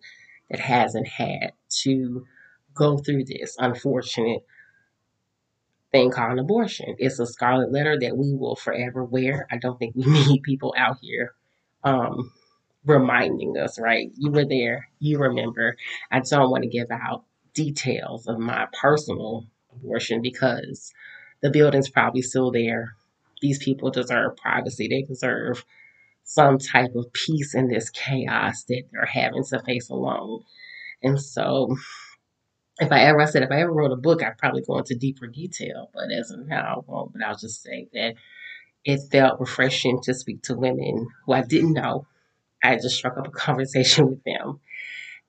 that 0.49 0.59
hasn't 0.59 1.07
had 1.07 1.53
to 1.83 2.25
go 2.73 2.97
through 2.97 3.25
this 3.25 3.55
unfortunate 3.59 4.41
thing 5.91 6.11
called 6.11 6.33
an 6.33 6.39
abortion. 6.39 6.95
It's 6.97 7.19
a 7.19 7.25
scarlet 7.25 7.71
letter 7.71 7.97
that 7.99 8.17
we 8.17 8.33
will 8.33 8.55
forever 8.55 9.03
wear. 9.03 9.47
I 9.51 9.57
don't 9.57 9.77
think 9.77 9.95
we 9.95 10.05
need 10.27 10.43
people 10.43 10.73
out 10.77 10.97
here 11.01 11.33
um, 11.83 12.31
reminding 12.85 13.57
us, 13.57 13.79
right? 13.79 14.11
You 14.15 14.31
were 14.31 14.45
there, 14.45 14.89
you 14.99 15.19
remember. 15.19 15.77
I 16.11 16.19
don't 16.19 16.51
want 16.51 16.63
to 16.63 16.69
give 16.69 16.91
out 16.91 17.23
details 17.53 18.27
of 18.27 18.39
my 18.39 18.67
personal 18.79 19.47
abortion 19.71 20.21
because 20.21 20.91
the 21.41 21.49
building's 21.49 21.89
probably 21.89 22.21
still 22.21 22.51
there. 22.51 22.95
These 23.41 23.63
people 23.63 23.91
deserve 23.91 24.37
privacy. 24.37 24.87
They 24.87 25.03
deserve 25.03 25.65
some 26.23 26.57
type 26.57 26.95
of 26.95 27.11
peace 27.13 27.53
in 27.53 27.67
this 27.67 27.89
chaos 27.89 28.63
that 28.65 28.83
they're 28.91 29.05
having 29.05 29.43
to 29.43 29.59
face 29.59 29.89
alone. 29.89 30.43
And 31.01 31.19
so 31.21 31.75
if 32.79 32.91
I 32.91 33.01
ever 33.01 33.21
I 33.21 33.25
said 33.25 33.43
if 33.43 33.51
I 33.51 33.61
ever 33.61 33.73
wrote 33.73 33.91
a 33.91 33.97
book, 33.97 34.23
I'd 34.23 34.37
probably 34.37 34.63
go 34.63 34.77
into 34.77 34.95
deeper 34.95 35.27
detail. 35.27 35.89
But 35.93 36.11
as 36.11 36.31
of 36.31 36.47
now, 36.47 36.83
I 36.87 36.91
won't. 36.91 37.13
But 37.13 37.23
I'll 37.23 37.35
just 37.35 37.61
say 37.61 37.87
that 37.93 38.15
it 38.85 38.99
felt 39.11 39.39
refreshing 39.39 40.01
to 40.03 40.13
speak 40.13 40.43
to 40.43 40.55
women 40.55 41.07
who 41.25 41.33
I 41.33 41.41
didn't 41.41 41.73
know. 41.73 42.07
I 42.63 42.75
just 42.75 42.95
struck 42.95 43.17
up 43.17 43.27
a 43.27 43.31
conversation 43.31 44.07
with 44.09 44.23
them, 44.23 44.59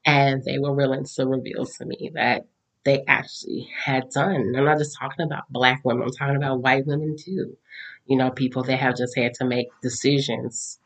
and 0.04 0.42
they 0.44 0.58
were 0.58 0.72
willing 0.72 1.04
to 1.16 1.26
reveal 1.26 1.66
to 1.66 1.84
me 1.84 2.12
that 2.14 2.46
they 2.84 3.02
actually 3.08 3.68
had 3.84 4.10
done. 4.10 4.54
I'm 4.56 4.64
not 4.64 4.78
just 4.78 4.96
talking 4.98 5.24
about 5.24 5.44
black 5.50 5.80
women. 5.84 6.04
I'm 6.04 6.12
talking 6.12 6.36
about 6.36 6.60
white 6.60 6.86
women 6.86 7.16
too. 7.18 7.56
You 8.06 8.16
know, 8.18 8.30
people 8.30 8.62
that 8.64 8.76
have 8.76 8.96
just 8.96 9.16
had 9.16 9.34
to 9.34 9.46
make 9.46 9.68
decisions 9.82 10.78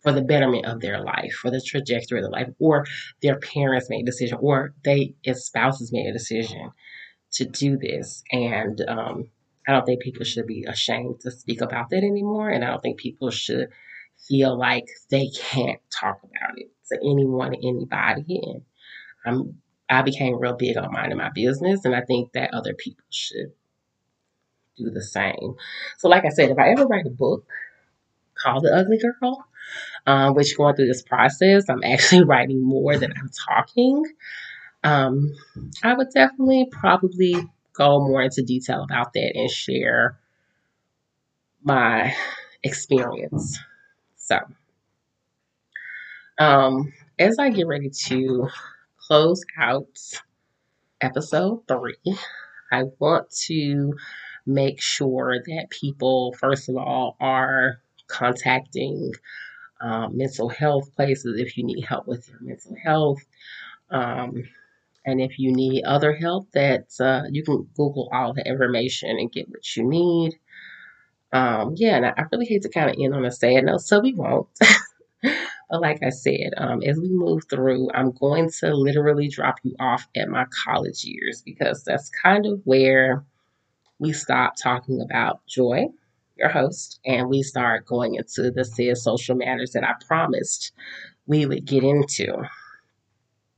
for 0.00 0.12
the 0.12 0.22
betterment 0.22 0.64
of 0.64 0.80
their 0.80 1.02
life, 1.02 1.32
for 1.32 1.50
the 1.50 1.60
trajectory 1.60 2.20
of 2.20 2.24
their 2.24 2.30
life, 2.30 2.48
or 2.58 2.86
their 3.20 3.38
parents 3.38 3.90
made 3.90 4.02
a 4.02 4.06
decision, 4.06 4.38
or 4.40 4.72
they 4.84 5.14
as 5.26 5.44
spouses 5.44 5.92
made 5.92 6.06
a 6.06 6.12
decision 6.12 6.70
to 7.32 7.44
do 7.44 7.76
this. 7.76 8.22
And 8.32 8.80
um, 8.88 9.28
I 9.66 9.72
don't 9.72 9.84
think 9.84 10.00
people 10.00 10.24
should 10.24 10.46
be 10.46 10.64
ashamed 10.64 11.20
to 11.20 11.30
speak 11.30 11.60
about 11.60 11.90
that 11.90 12.04
anymore. 12.04 12.48
And 12.48 12.64
I 12.64 12.68
don't 12.68 12.82
think 12.82 12.98
people 12.98 13.30
should 13.30 13.68
feel 14.28 14.58
like 14.58 14.88
they 15.10 15.28
can't 15.30 15.80
talk 15.90 16.20
about 16.22 16.58
it 16.58 16.70
to 16.90 16.98
anyone, 16.98 17.54
anybody. 17.54 18.40
And 18.42 18.62
I'm, 19.26 19.58
I 19.88 20.02
became 20.02 20.38
real 20.38 20.54
big 20.54 20.76
on 20.76 20.92
minding 20.92 21.18
my 21.18 21.30
business, 21.30 21.84
and 21.84 21.94
I 21.94 22.02
think 22.02 22.32
that 22.32 22.54
other 22.54 22.74
people 22.74 23.04
should 23.10 23.52
do 24.76 24.90
the 24.90 25.02
same. 25.02 25.54
So, 25.98 26.08
like 26.08 26.24
I 26.24 26.28
said, 26.28 26.50
if 26.50 26.58
I 26.58 26.70
ever 26.70 26.86
write 26.86 27.06
a 27.06 27.10
book 27.10 27.46
called 28.42 28.64
The 28.64 28.74
Ugly 28.74 28.98
Girl, 28.98 29.44
um, 30.06 30.34
which 30.34 30.56
going 30.56 30.76
through 30.76 30.86
this 30.86 31.02
process, 31.02 31.68
I'm 31.68 31.82
actually 31.84 32.24
writing 32.26 32.62
more 32.62 32.96
than 32.96 33.12
I'm 33.16 33.30
talking. 33.48 34.04
Um, 34.84 35.34
I 35.82 35.94
would 35.94 36.08
definitely 36.14 36.68
probably 36.70 37.34
go 37.72 38.00
more 38.00 38.22
into 38.22 38.42
detail 38.42 38.82
about 38.82 39.12
that 39.14 39.32
and 39.34 39.50
share 39.50 40.18
my 41.62 42.14
experience. 42.62 43.58
So, 44.28 44.40
um, 46.38 46.92
as 47.18 47.38
I 47.38 47.48
get 47.48 47.66
ready 47.66 47.88
to 48.08 48.48
close 48.98 49.42
out 49.58 49.98
episode 51.00 51.62
three, 51.66 51.96
I 52.70 52.84
want 52.98 53.30
to 53.46 53.94
make 54.44 54.82
sure 54.82 55.38
that 55.38 55.70
people, 55.70 56.34
first 56.34 56.68
of 56.68 56.76
all, 56.76 57.16
are 57.20 57.80
contacting 58.06 59.12
um, 59.80 60.18
mental 60.18 60.50
health 60.50 60.94
places 60.94 61.40
if 61.40 61.56
you 61.56 61.64
need 61.64 61.84
help 61.84 62.06
with 62.06 62.28
your 62.28 62.40
mental 62.42 62.76
health. 62.84 63.24
Um, 63.90 64.44
and 65.06 65.22
if 65.22 65.38
you 65.38 65.52
need 65.54 65.84
other 65.84 66.12
help, 66.12 66.50
that 66.52 66.88
uh, 67.00 67.22
you 67.30 67.42
can 67.44 67.66
Google 67.74 68.10
all 68.12 68.34
the 68.34 68.46
information 68.46 69.10
and 69.10 69.32
get 69.32 69.48
what 69.48 69.74
you 69.74 69.88
need. 69.88 70.34
Um, 71.32 71.74
yeah, 71.76 71.96
and 71.96 72.06
I, 72.06 72.24
really 72.32 72.46
hate 72.46 72.62
to 72.62 72.70
kind 72.70 72.90
of 72.90 72.96
end 72.98 73.14
on 73.14 73.24
a 73.24 73.30
sad 73.30 73.64
note, 73.64 73.82
so 73.82 74.00
we 74.00 74.14
won't. 74.14 74.48
but 75.22 75.80
like 75.80 76.02
I 76.02 76.08
said, 76.08 76.54
um, 76.56 76.82
as 76.82 76.98
we 76.98 77.10
move 77.10 77.42
through, 77.50 77.90
I'm 77.92 78.12
going 78.12 78.50
to 78.60 78.74
literally 78.74 79.28
drop 79.28 79.56
you 79.62 79.74
off 79.78 80.08
at 80.16 80.28
my 80.28 80.46
college 80.64 81.04
years 81.04 81.42
because 81.44 81.84
that's 81.84 82.10
kind 82.10 82.46
of 82.46 82.62
where 82.64 83.24
we 83.98 84.12
stop 84.12 84.54
talking 84.56 85.02
about 85.02 85.44
joy 85.46 85.88
your 86.38 86.48
host, 86.48 87.00
and 87.04 87.28
we 87.28 87.42
start 87.42 87.84
going 87.84 88.14
into 88.14 88.50
the 88.50 88.64
said 88.64 88.96
social 88.96 89.36
matters 89.36 89.72
that 89.72 89.84
I 89.84 89.92
promised 90.06 90.72
we 91.26 91.44
would 91.46 91.64
get 91.64 91.84
into. 91.84 92.42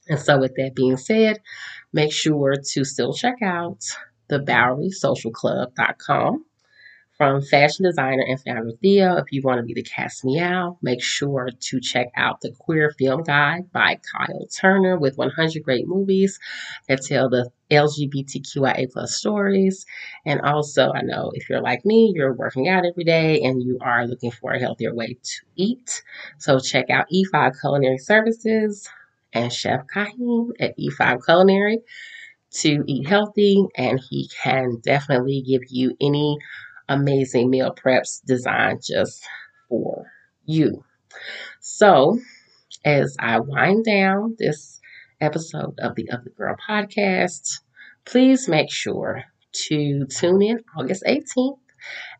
And 0.09 0.19
so, 0.19 0.39
with 0.39 0.55
that 0.57 0.75
being 0.75 0.97
said, 0.97 1.41
make 1.93 2.13
sure 2.13 2.57
to 2.73 2.85
still 2.85 3.13
check 3.13 3.43
out 3.43 3.85
the 4.29 4.39
BowerySocialClub.com 4.39 6.45
from 7.21 7.43
fashion 7.43 7.85
designer 7.85 8.25
and 8.27 8.41
founder 8.41 8.73
Theo. 8.81 9.19
If 9.19 9.31
you 9.31 9.43
want 9.43 9.59
to 9.61 9.63
be 9.63 9.75
the 9.75 9.83
cast 9.83 10.25
meow, 10.25 10.79
make 10.81 11.03
sure 11.03 11.51
to 11.55 11.79
check 11.79 12.07
out 12.17 12.41
the 12.41 12.51
Queer 12.51 12.95
Film 12.99 13.25
Guide 13.25 13.71
by 13.73 13.99
Kyle 14.11 14.47
Turner 14.47 14.99
with 14.99 15.19
100 15.19 15.63
great 15.63 15.87
movies 15.87 16.39
that 16.89 17.03
tell 17.03 17.29
the 17.29 17.51
LGBTQIA 17.71 18.91
plus 18.91 19.15
stories. 19.15 19.85
And 20.25 20.41
also, 20.41 20.93
I 20.93 21.03
know 21.03 21.31
if 21.35 21.51
you're 21.51 21.61
like 21.61 21.85
me, 21.85 22.11
you're 22.17 22.33
working 22.33 22.69
out 22.69 22.87
every 22.87 23.05
day 23.05 23.43
and 23.43 23.63
you 23.63 23.77
are 23.83 24.07
looking 24.07 24.31
for 24.31 24.53
a 24.53 24.59
healthier 24.59 24.95
way 24.95 25.19
to 25.23 25.41
eat. 25.57 26.03
So 26.39 26.59
check 26.59 26.89
out 26.89 27.05
E5 27.13 27.61
Culinary 27.61 27.99
Services 27.99 28.89
and 29.35 29.53
Chef 29.53 29.81
Kahim 29.95 30.53
at 30.59 30.75
E5 30.79 31.23
Culinary 31.23 31.81
to 32.53 32.83
eat 32.87 33.07
healthy, 33.07 33.65
and 33.77 34.01
he 34.09 34.29
can 34.43 34.79
definitely 34.83 35.43
give 35.47 35.63
you 35.69 35.95
any 36.01 36.39
amazing 36.91 37.49
meal 37.49 37.75
preps 37.75 38.21
designed 38.27 38.83
just 38.83 39.23
for 39.69 40.05
you. 40.45 40.85
So, 41.61 42.19
as 42.85 43.17
I 43.19 43.41
wind 43.41 43.85
down 43.85 44.37
this 44.39 44.81
episode 45.21 45.79
of 45.79 45.95
the 45.95 46.11
Ugly 46.11 46.33
Girl 46.37 46.57
podcast, 46.69 47.61
please 48.05 48.49
make 48.49 48.71
sure 48.71 49.25
to 49.53 50.07
tune 50.07 50.43
in 50.43 50.61
August 50.77 51.05
18th 51.07 51.59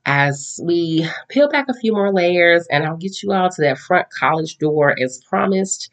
as 0.07 0.59
we 0.63 1.07
peel 1.29 1.49
back 1.49 1.67
a 1.69 1.75
few 1.75 1.93
more 1.93 2.13
layers 2.13 2.67
and 2.71 2.85
I'll 2.85 2.97
get 2.97 3.23
you 3.23 3.33
all 3.33 3.51
to 3.51 3.63
that 3.63 3.79
front 3.79 4.09
college 4.19 4.59
door 4.59 4.95
as 4.99 5.23
promised. 5.29 5.91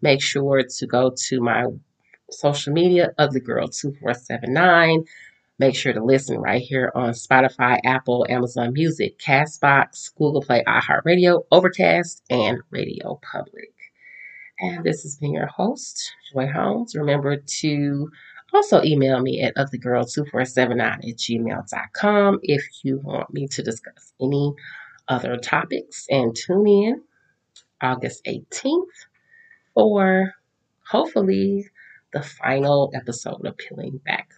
Make 0.00 0.22
sure 0.22 0.62
to 0.62 0.86
go 0.86 1.12
to 1.28 1.40
my 1.40 1.66
social 2.30 2.72
media, 2.72 3.12
Ugly 3.18 3.40
Girl 3.40 3.68
2479 3.68 5.04
Make 5.60 5.74
sure 5.74 5.92
to 5.92 6.04
listen 6.04 6.38
right 6.38 6.62
here 6.62 6.92
on 6.94 7.10
Spotify, 7.10 7.80
Apple, 7.84 8.24
Amazon 8.28 8.72
Music, 8.72 9.18
Castbox, 9.18 10.14
Google 10.14 10.40
Play, 10.40 10.62
iHeartRadio, 10.64 11.42
Overcast, 11.50 12.22
and 12.30 12.58
Radio 12.70 13.18
Public. 13.22 13.72
And 14.60 14.84
this 14.84 15.02
has 15.02 15.16
been 15.16 15.32
your 15.32 15.48
host, 15.48 16.12
Joy 16.32 16.46
Holmes. 16.46 16.94
Remember 16.94 17.36
to 17.36 18.10
also 18.54 18.82
email 18.84 19.20
me 19.20 19.42
at 19.42 19.56
uglygirl2479 19.56 20.80
at 20.80 21.02
gmail.com 21.02 22.38
if 22.42 22.64
you 22.84 22.98
want 22.98 23.34
me 23.34 23.48
to 23.48 23.62
discuss 23.62 24.12
any 24.20 24.54
other 25.08 25.36
topics. 25.38 26.06
And 26.08 26.36
tune 26.36 26.68
in 26.68 27.02
August 27.80 28.24
18th 28.26 28.84
for 29.74 30.34
hopefully 30.88 31.68
the 32.12 32.22
final 32.22 32.92
episode 32.94 33.44
of 33.44 33.56
Peeling 33.58 34.00
Back 34.04 34.30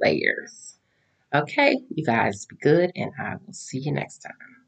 layers. 0.00 0.78
Okay, 1.34 1.78
you 1.94 2.04
guys 2.04 2.46
be 2.46 2.56
good, 2.56 2.92
and 2.94 3.12
I 3.18 3.36
will 3.44 3.52
see 3.52 3.78
you 3.78 3.92
next 3.92 4.18
time. 4.18 4.63